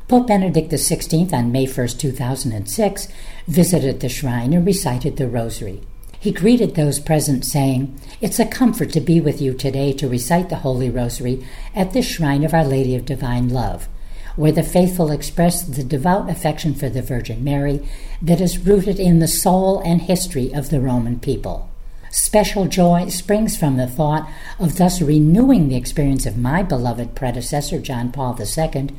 Pope 0.08 0.28
Benedict 0.28 0.72
XVI, 0.72 1.34
on 1.34 1.52
May 1.52 1.66
1, 1.66 1.88
2006, 1.88 3.08
visited 3.48 4.00
the 4.00 4.08
shrine 4.08 4.54
and 4.54 4.66
recited 4.66 5.18
the 5.18 5.28
Rosary. 5.28 5.82
He 6.20 6.32
greeted 6.32 6.76
those 6.76 7.00
present, 7.00 7.46
saying, 7.46 8.00
It's 8.22 8.40
a 8.40 8.46
comfort 8.46 8.92
to 8.94 9.00
be 9.00 9.22
with 9.22 9.40
you 9.40 9.54
today 9.54 9.94
to 9.94 10.10
recite 10.10 10.50
the 10.50 10.58
Holy 10.58 10.90
Rosary 10.90 11.46
at 11.76 11.94
this 11.94 12.08
shrine 12.08 12.44
of 12.44 12.54
Our 12.54 12.66
Lady 12.66 12.96
of 12.96 13.06
Divine 13.06 13.50
Love, 13.50 13.88
where 14.36 14.52
the 14.52 14.64
faithful 14.64 15.12
express 15.12 15.62
the 15.62 15.84
devout 15.84 16.30
affection 16.30 16.74
for 16.74 16.90
the 16.90 17.04
Virgin 17.04 17.44
Mary 17.44 17.88
that 18.22 18.42
is 18.42 18.66
rooted 18.66 19.00
in 19.00 19.20
the 19.20 19.28
soul 19.28 19.80
and 19.82 20.02
history 20.02 20.52
of 20.54 20.70
the 20.72 20.82
Roman 20.82 21.20
people. 21.20 21.70
Special 22.10 22.66
joy 22.66 23.10
springs 23.10 23.56
from 23.56 23.78
the 23.78 23.86
thought 23.86 24.28
of 24.58 24.78
thus 24.78 25.02
renewing 25.02 25.70
the 25.70 25.76
experience 25.76 26.26
of 26.26 26.38
my 26.38 26.64
beloved 26.64 27.14
predecessor, 27.14 27.80
John 27.80 28.12
Paul 28.12 28.40
II, 28.40 28.90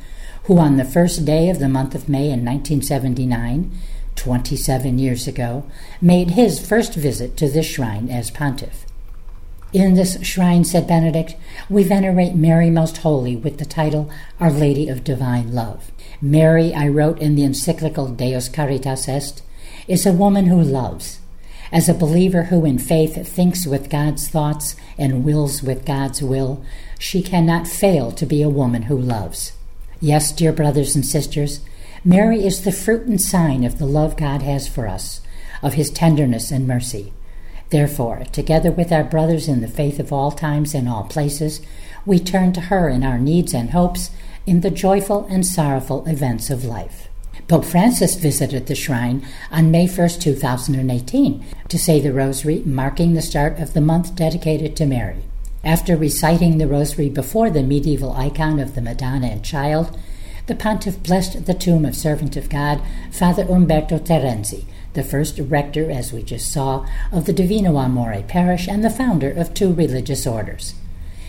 who 0.43 0.57
on 0.57 0.77
the 0.77 0.85
first 0.85 1.25
day 1.25 1.49
of 1.49 1.59
the 1.59 1.67
month 1.67 1.95
of 1.95 2.07
May 2.07 2.29
in 2.29 2.45
1979 2.45 3.71
27 4.19 4.99
years 4.99 5.27
ago, 5.27 5.63
made 6.01 6.31
his 6.31 6.59
first 6.59 6.93
visit 6.93 7.37
to 7.37 7.47
this 7.47 7.65
shrine 7.65 8.09
as 8.09 8.29
pontiff. 8.29 8.85
In 9.71 9.93
this 9.93 10.21
shrine, 10.23 10.65
said 10.65 10.87
Benedict, 10.87 11.35
we 11.69 11.83
venerate 11.83 12.35
Mary 12.35 12.69
Most 12.69 12.97
Holy 12.97 13.35
with 13.37 13.59
the 13.59 13.65
title 13.65 14.09
Our 14.39 14.51
Lady 14.51 14.89
of 14.89 15.05
Divine 15.05 15.53
Love. 15.53 15.91
Mary, 16.21 16.73
I 16.73 16.89
wrote 16.89 17.19
in 17.19 17.35
the 17.35 17.43
encyclical 17.43 18.07
Deus 18.09 18.49
Caritas 18.49 19.07
Est, 19.07 19.41
is 19.87 20.05
a 20.05 20.11
woman 20.11 20.47
who 20.47 20.61
loves. 20.61 21.19
As 21.71 21.87
a 21.87 21.93
believer 21.93 22.43
who 22.43 22.65
in 22.65 22.77
faith 22.77 23.25
thinks 23.27 23.65
with 23.65 23.89
God's 23.89 24.27
thoughts 24.27 24.75
and 24.97 25.23
wills 25.23 25.63
with 25.63 25.85
God's 25.85 26.21
will, 26.21 26.61
she 26.97 27.21
cannot 27.21 27.67
fail 27.67 28.11
to 28.11 28.25
be 28.25 28.41
a 28.41 28.49
woman 28.49 28.83
who 28.83 28.97
loves. 28.97 29.53
Yes, 30.01 30.31
dear 30.31 30.51
brothers 30.51 30.95
and 30.95 31.05
sisters, 31.05 31.61
Mary 32.05 32.45
is 32.45 32.63
the 32.63 32.71
fruit 32.71 33.05
and 33.07 33.19
sign 33.19 33.63
of 33.63 33.77
the 33.77 33.85
love 33.85 34.15
God 34.15 34.41
has 34.41 34.67
for 34.67 34.87
us, 34.87 35.19
of 35.61 35.73
his 35.73 35.89
tenderness 35.89 36.49
and 36.49 36.65
mercy. 36.65 37.11
Therefore, 37.71 38.23
together 38.31 38.71
with 38.71 38.91
our 38.91 39.03
brothers 39.03 39.47
in 39.47 39.61
the 39.61 39.67
faith 39.67 39.99
of 39.99 40.13
all 40.13 40.31
times 40.31 40.73
and 40.73 40.87
all 40.87 41.03
places, 41.03 41.61
we 42.05 42.17
turn 42.19 42.53
to 42.53 42.61
her 42.61 42.87
in 42.87 43.03
our 43.03 43.19
needs 43.19 43.53
and 43.53 43.71
hopes 43.71 44.11
in 44.47 44.61
the 44.61 44.71
joyful 44.71 45.25
and 45.29 45.45
sorrowful 45.45 46.05
events 46.07 46.49
of 46.49 46.63
life. 46.63 47.09
Pope 47.47 47.65
Francis 47.65 48.15
visited 48.15 48.67
the 48.67 48.75
shrine 48.75 49.25
on 49.51 49.71
May 49.71 49.87
1, 49.87 50.09
2018, 50.19 51.45
to 51.67 51.77
say 51.77 51.99
the 51.99 52.13
Rosary, 52.13 52.63
marking 52.65 53.13
the 53.13 53.21
start 53.21 53.59
of 53.59 53.73
the 53.73 53.81
month 53.81 54.15
dedicated 54.15 54.75
to 54.77 54.85
Mary. 54.85 55.23
After 55.63 55.97
reciting 55.97 56.57
the 56.57 56.67
Rosary 56.67 57.09
before 57.09 57.49
the 57.49 57.63
medieval 57.63 58.13
icon 58.13 58.59
of 58.59 58.75
the 58.75 58.81
Madonna 58.81 59.27
and 59.27 59.43
Child, 59.43 59.97
the 60.49 60.55
pontiff 60.55 61.01
blessed 61.03 61.45
the 61.45 61.53
tomb 61.53 61.85
of 61.85 61.95
servant 61.95 62.35
of 62.35 62.49
God, 62.49 62.81
Father 63.11 63.43
Umberto 63.43 63.99
Terenzi, 63.99 64.65
the 64.93 65.03
first 65.03 65.37
rector, 65.37 65.91
as 65.91 66.11
we 66.11 66.23
just 66.23 66.51
saw, 66.51 66.87
of 67.11 67.25
the 67.25 67.33
Divino 67.33 67.77
Amore 67.77 68.23
parish 68.27 68.67
and 68.67 68.83
the 68.83 68.89
founder 68.89 69.29
of 69.29 69.53
two 69.53 69.71
religious 69.71 70.25
orders. 70.25 70.73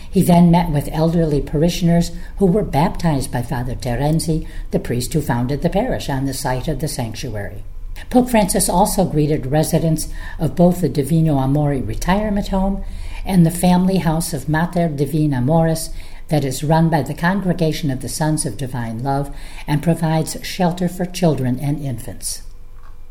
He 0.09 0.23
then 0.23 0.49
met 0.49 0.71
with 0.71 0.89
elderly 0.91 1.39
parishioners 1.39 2.11
who 2.37 2.47
were 2.47 2.63
baptized 2.63 3.31
by 3.31 3.43
Father 3.43 3.75
Terenzi, 3.75 4.47
the 4.71 4.79
priest 4.79 5.13
who 5.13 5.21
founded 5.21 5.61
the 5.61 5.69
parish 5.69 6.09
on 6.09 6.25
the 6.25 6.33
site 6.33 6.67
of 6.67 6.79
the 6.79 6.87
sanctuary. 6.87 7.63
Pope 8.09 8.27
Francis 8.27 8.67
also 8.67 9.05
greeted 9.05 9.45
residents 9.45 10.11
of 10.39 10.55
both 10.55 10.81
the 10.81 10.89
Divino 10.89 11.37
Amore 11.37 11.75
retirement 11.83 12.47
home 12.47 12.83
and 13.23 13.45
the 13.45 13.51
family 13.51 13.97
house 13.97 14.33
of 14.33 14.49
Mater 14.49 14.89
Divina 14.89 15.37
Amoris 15.37 15.91
that 16.31 16.45
is 16.45 16.63
run 16.63 16.89
by 16.89 17.01
the 17.01 17.13
Congregation 17.13 17.91
of 17.91 17.99
the 17.99 18.07
Sons 18.07 18.45
of 18.45 18.55
Divine 18.55 19.03
Love 19.03 19.35
and 19.67 19.83
provides 19.83 20.37
shelter 20.45 20.87
for 20.87 21.05
children 21.05 21.59
and 21.59 21.77
infants. 21.77 22.43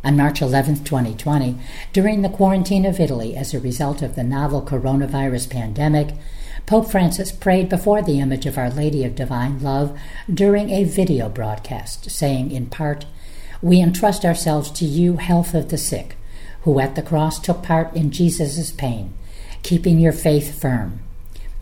On 0.02 0.16
March 0.16 0.40
11, 0.40 0.84
2020, 0.84 1.58
during 1.92 2.22
the 2.22 2.30
quarantine 2.30 2.86
of 2.86 2.98
Italy 2.98 3.36
as 3.36 3.52
a 3.52 3.60
result 3.60 4.00
of 4.00 4.16
the 4.16 4.24
novel 4.24 4.62
coronavirus 4.62 5.50
pandemic, 5.50 6.14
Pope 6.64 6.90
Francis 6.90 7.30
prayed 7.30 7.68
before 7.68 8.00
the 8.00 8.20
image 8.20 8.46
of 8.46 8.56
Our 8.56 8.70
Lady 8.70 9.04
of 9.04 9.14
Divine 9.14 9.60
Love 9.60 9.98
during 10.32 10.70
a 10.70 10.84
video 10.84 11.28
broadcast, 11.28 12.10
saying 12.10 12.50
in 12.50 12.66
part, 12.66 13.04
We 13.60 13.82
entrust 13.82 14.24
ourselves 14.24 14.70
to 14.70 14.86
you, 14.86 15.18
health 15.18 15.52
of 15.52 15.68
the 15.68 15.76
sick, 15.76 16.16
who 16.62 16.80
at 16.80 16.94
the 16.94 17.02
cross 17.02 17.38
took 17.38 17.62
part 17.62 17.94
in 17.94 18.12
Jesus' 18.12 18.72
pain, 18.72 19.12
keeping 19.62 19.98
your 19.98 20.12
faith 20.12 20.58
firm. 20.58 21.00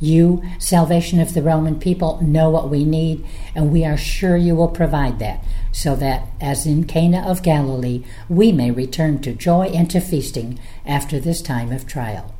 You, 0.00 0.42
salvation 0.58 1.20
of 1.20 1.34
the 1.34 1.42
Roman 1.42 1.78
people, 1.78 2.22
know 2.22 2.50
what 2.50 2.70
we 2.70 2.84
need, 2.84 3.24
and 3.54 3.72
we 3.72 3.84
are 3.84 3.96
sure 3.96 4.36
you 4.36 4.54
will 4.54 4.68
provide 4.68 5.18
that, 5.18 5.42
so 5.72 5.96
that, 5.96 6.28
as 6.40 6.66
in 6.66 6.84
Cana 6.84 7.28
of 7.28 7.42
Galilee, 7.42 8.04
we 8.28 8.52
may 8.52 8.70
return 8.70 9.20
to 9.22 9.32
joy 9.32 9.66
and 9.66 9.90
to 9.90 10.00
feasting 10.00 10.58
after 10.86 11.18
this 11.18 11.42
time 11.42 11.72
of 11.72 11.86
trial. 11.86 12.34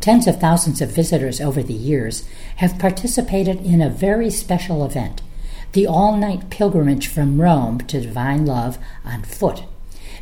Tens 0.00 0.26
of 0.26 0.40
thousands 0.40 0.80
of 0.80 0.90
visitors 0.90 1.40
over 1.40 1.62
the 1.62 1.74
years 1.74 2.26
have 2.56 2.78
participated 2.78 3.64
in 3.64 3.80
a 3.80 3.90
very 3.90 4.30
special 4.30 4.84
event 4.84 5.22
the 5.72 5.86
all 5.88 6.16
night 6.16 6.50
pilgrimage 6.50 7.08
from 7.08 7.40
Rome 7.40 7.80
to 7.80 8.00
Divine 8.00 8.46
Love 8.46 8.78
on 9.04 9.22
foot. 9.22 9.64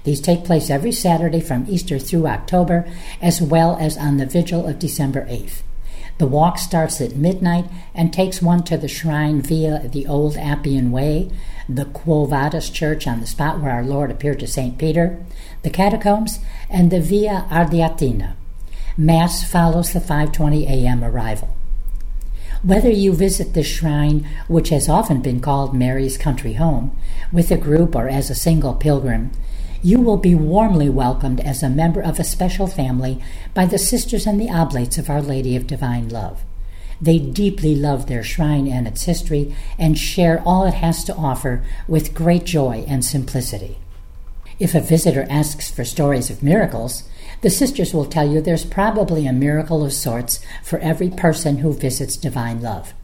These 0.05 0.21
take 0.21 0.45
place 0.45 0.71
every 0.71 0.93
Saturday 0.93 1.41
from 1.41 1.67
Easter 1.69 1.99
through 1.99 2.27
October, 2.27 2.91
as 3.21 3.41
well 3.41 3.77
as 3.79 3.99
on 3.99 4.17
the 4.17 4.27
vigil 4.27 4.67
of 4.67 4.79
December 4.79 5.27
8th. 5.27 5.63
The 6.23 6.29
walk 6.29 6.57
starts 6.59 7.01
at 7.01 7.17
midnight 7.17 7.65
and 7.97 8.13
takes 8.13 8.41
one 8.41 8.63
to 8.67 8.77
the 8.77 8.87
shrine 8.87 9.43
via 9.43 9.89
the 9.89 10.07
old 10.07 10.37
Appian 10.37 10.93
Way, 10.93 11.33
the 11.69 11.87
Quo 11.87 12.27
Vadis 12.27 12.71
Church 12.71 13.09
on 13.09 13.19
the 13.19 13.27
spot 13.27 13.61
where 13.61 13.73
our 13.73 13.83
Lord 13.83 14.09
appeared 14.09 14.39
to 14.39 14.47
St. 14.47 14.79
Peter, 14.79 15.21
the 15.63 15.69
catacombs, 15.69 16.39
and 16.71 16.93
the 16.93 17.01
Via 17.01 17.49
Ardeatina. 17.51 18.35
Mass 18.97 19.43
follows 19.43 19.93
the 19.93 19.99
5:20 19.99 20.63
a.m. 20.69 21.03
arrival. 21.03 21.57
Whether 22.63 22.91
you 22.91 23.15
visit 23.15 23.55
this 23.55 23.67
shrine, 23.67 24.25
which 24.47 24.69
has 24.69 24.89
often 24.89 25.23
been 25.23 25.41
called 25.41 25.75
Mary's 25.75 26.17
country 26.17 26.53
home, 26.53 26.97
with 27.33 27.51
a 27.51 27.57
group 27.57 27.97
or 27.97 28.09
as 28.09 28.31
a 28.31 28.37
single 28.37 28.75
pilgrim, 28.75 29.33
you 29.83 30.01
will 30.01 30.17
be 30.17 30.35
warmly 30.35 30.89
welcomed 30.89 31.41
as 31.41 31.63
a 31.63 31.69
member 31.69 32.01
of 32.01 32.21
a 32.21 32.25
special 32.25 32.69
family 32.69 33.21
by 33.53 33.67
the 33.67 33.79
sisters 33.79 34.27
and 34.27 34.41
the 34.41 34.49
oblates 34.49 34.97
of 34.97 35.11
Our 35.11 35.21
Lady 35.21 35.57
of 35.57 35.67
Divine 35.67 36.09
Love. 36.09 36.43
They 37.01 37.19
deeply 37.19 37.75
love 37.75 38.07
their 38.07 38.23
shrine 38.23 38.69
and 38.69 38.87
its 38.87 39.03
history 39.03 39.55
and 39.79 39.99
share 39.99 40.41
all 40.47 40.65
it 40.65 40.75
has 40.75 41.03
to 41.05 41.15
offer 41.17 41.65
with 41.89 42.15
great 42.15 42.45
joy 42.45 42.85
and 42.87 43.05
simplicity. 43.05 43.79
If 44.61 44.77
a 44.77 44.81
visitor 44.81 45.27
asks 45.29 45.69
for 45.69 45.85
stories 45.85 46.31
of 46.31 46.45
miracles, 46.45 47.03
the 47.41 47.51
sisters 47.51 47.93
will 47.93 48.07
tell 48.07 48.31
you 48.31 48.41
there's 48.41 48.65
probably 48.65 49.27
a 49.27 49.33
miracle 49.33 49.85
of 49.85 49.93
sorts 49.93 50.39
for 50.63 50.79
every 50.79 51.11
person 51.11 51.59
who 51.59 51.73
visits 51.73 52.17
Divine 52.17 52.63
Love 52.63 52.95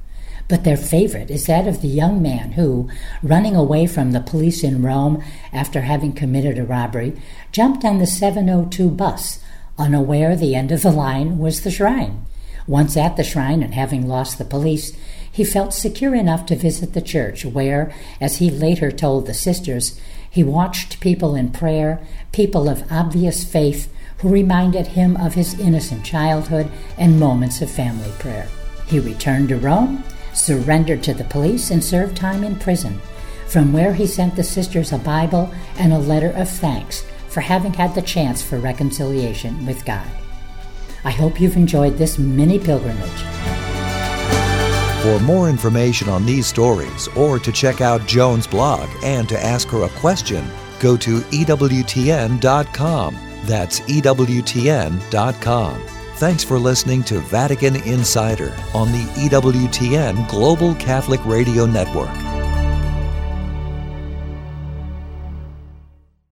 but 0.49 0.65
their 0.65 0.79
favorite 0.79 1.31
is 1.31 1.47
that 1.47 1.69
of 1.69 1.83
the 1.83 1.89
young 1.89 2.23
man 2.23 2.53
who, 2.53 2.89
running 3.23 3.55
away 3.55 3.87
from 3.87 4.13
the 4.13 4.21
police 4.21 4.65
in 4.65 4.83
Rome 4.83 5.23
after 5.53 5.83
having 5.83 6.15
committed 6.15 6.59
a 6.59 6.65
robbery, 6.65 7.21
jumped 7.53 7.85
on 7.85 7.99
the 7.99 8.07
702 8.07 8.89
bus, 8.91 9.41
unaware 9.77 10.35
the 10.35 10.55
end 10.55 10.73
of 10.73 10.83
the 10.83 10.91
line 10.91 11.39
was 11.39 11.61
the 11.61 11.71
shrine. 11.71 12.25
Once 12.67 12.97
at 12.97 13.17
the 13.17 13.25
shrine 13.25 13.63
and 13.63 13.75
having 13.75 14.09
lost 14.09 14.39
the 14.39 14.45
police, 14.45 14.97
he 15.31 15.45
felt 15.45 15.75
secure 15.75 16.15
enough 16.15 16.47
to 16.47 16.57
visit 16.57 16.95
the 16.95 17.03
church, 17.03 17.45
where, 17.45 17.93
as 18.21 18.39
he 18.39 18.51
later 18.51 18.91
told 18.91 19.27
the 19.27 19.35
sisters, 19.35 20.01
he 20.31 20.43
watched 20.43 21.01
people 21.01 21.35
in 21.35 21.51
prayer, 21.51 22.01
people 22.33 22.69
of 22.69 22.91
obvious 22.91 23.45
faith, 23.45 23.93
who 24.19 24.29
reminded 24.29 24.89
him 24.89 25.17
of 25.17 25.35
his 25.35 25.59
innocent 25.61 26.05
childhood 26.05 26.71
and 26.97 27.21
moments 27.21 27.63
of 27.63 27.71
family 27.71 28.11
prayer. 28.19 28.49
He 28.87 28.99
returned 28.99 29.51
to 29.51 29.57
Rome 29.57 30.03
surrendered 30.33 31.03
to 31.03 31.15
the 31.15 31.25
police, 31.25 31.71
and 31.71 31.83
served 31.83 32.17
time 32.17 32.45
in 32.45 32.57
prison, 32.57 33.01
from 33.47 33.73
where 33.73 33.95
he 33.95 34.07
sent 34.07 34.37
the 34.37 34.43
sisters 34.43 34.93
a 34.93 34.99
Bible 34.99 35.53
and 35.79 35.93
a 35.93 35.99
letter 35.99 36.31
of 36.31 36.49
thanks 36.49 37.05
for 37.29 37.41
having 37.41 37.73
had 37.73 37.95
the 37.95 38.03
chance 38.03 38.43
for 38.43 38.59
reconciliation 38.59 39.65
with 39.67 39.85
God. 39.85 40.09
I 41.05 41.11
hope 41.11 41.41
you've 41.41 41.57
enjoyed 41.57 41.97
this 41.97 42.19
mini 42.19 42.59
pilgrimage. 42.59 43.23
For 45.03 45.21
more 45.21 45.49
information 45.49 46.09
on 46.09 46.27
these 46.27 46.47
stories 46.47 47.09
or 47.17 47.39
to 47.39 47.53
check 47.53 47.81
out 47.81 48.07
Joan's 48.07 48.49
blog 48.49 48.89
and 49.05 49.29
to 49.29 49.39
ask 49.43 49.69
her 49.69 49.85
a 49.85 49.89
question, 49.91 50.45
go 50.81 50.97
to 50.97 51.21
EWTN.com. 51.21 53.17
That's 53.45 53.81
EWTN.com. 53.81 54.59
Thanks 56.19 56.43
for 56.43 56.59
listening 56.59 57.05
to 57.05 57.21
Vatican 57.21 57.77
Insider 57.77 58.53
on 58.75 58.91
the 58.91 59.05
EWTN 59.29 60.29
Global 60.29 60.75
Catholic 60.75 61.25
Radio 61.25 61.65
Network. 61.65 62.38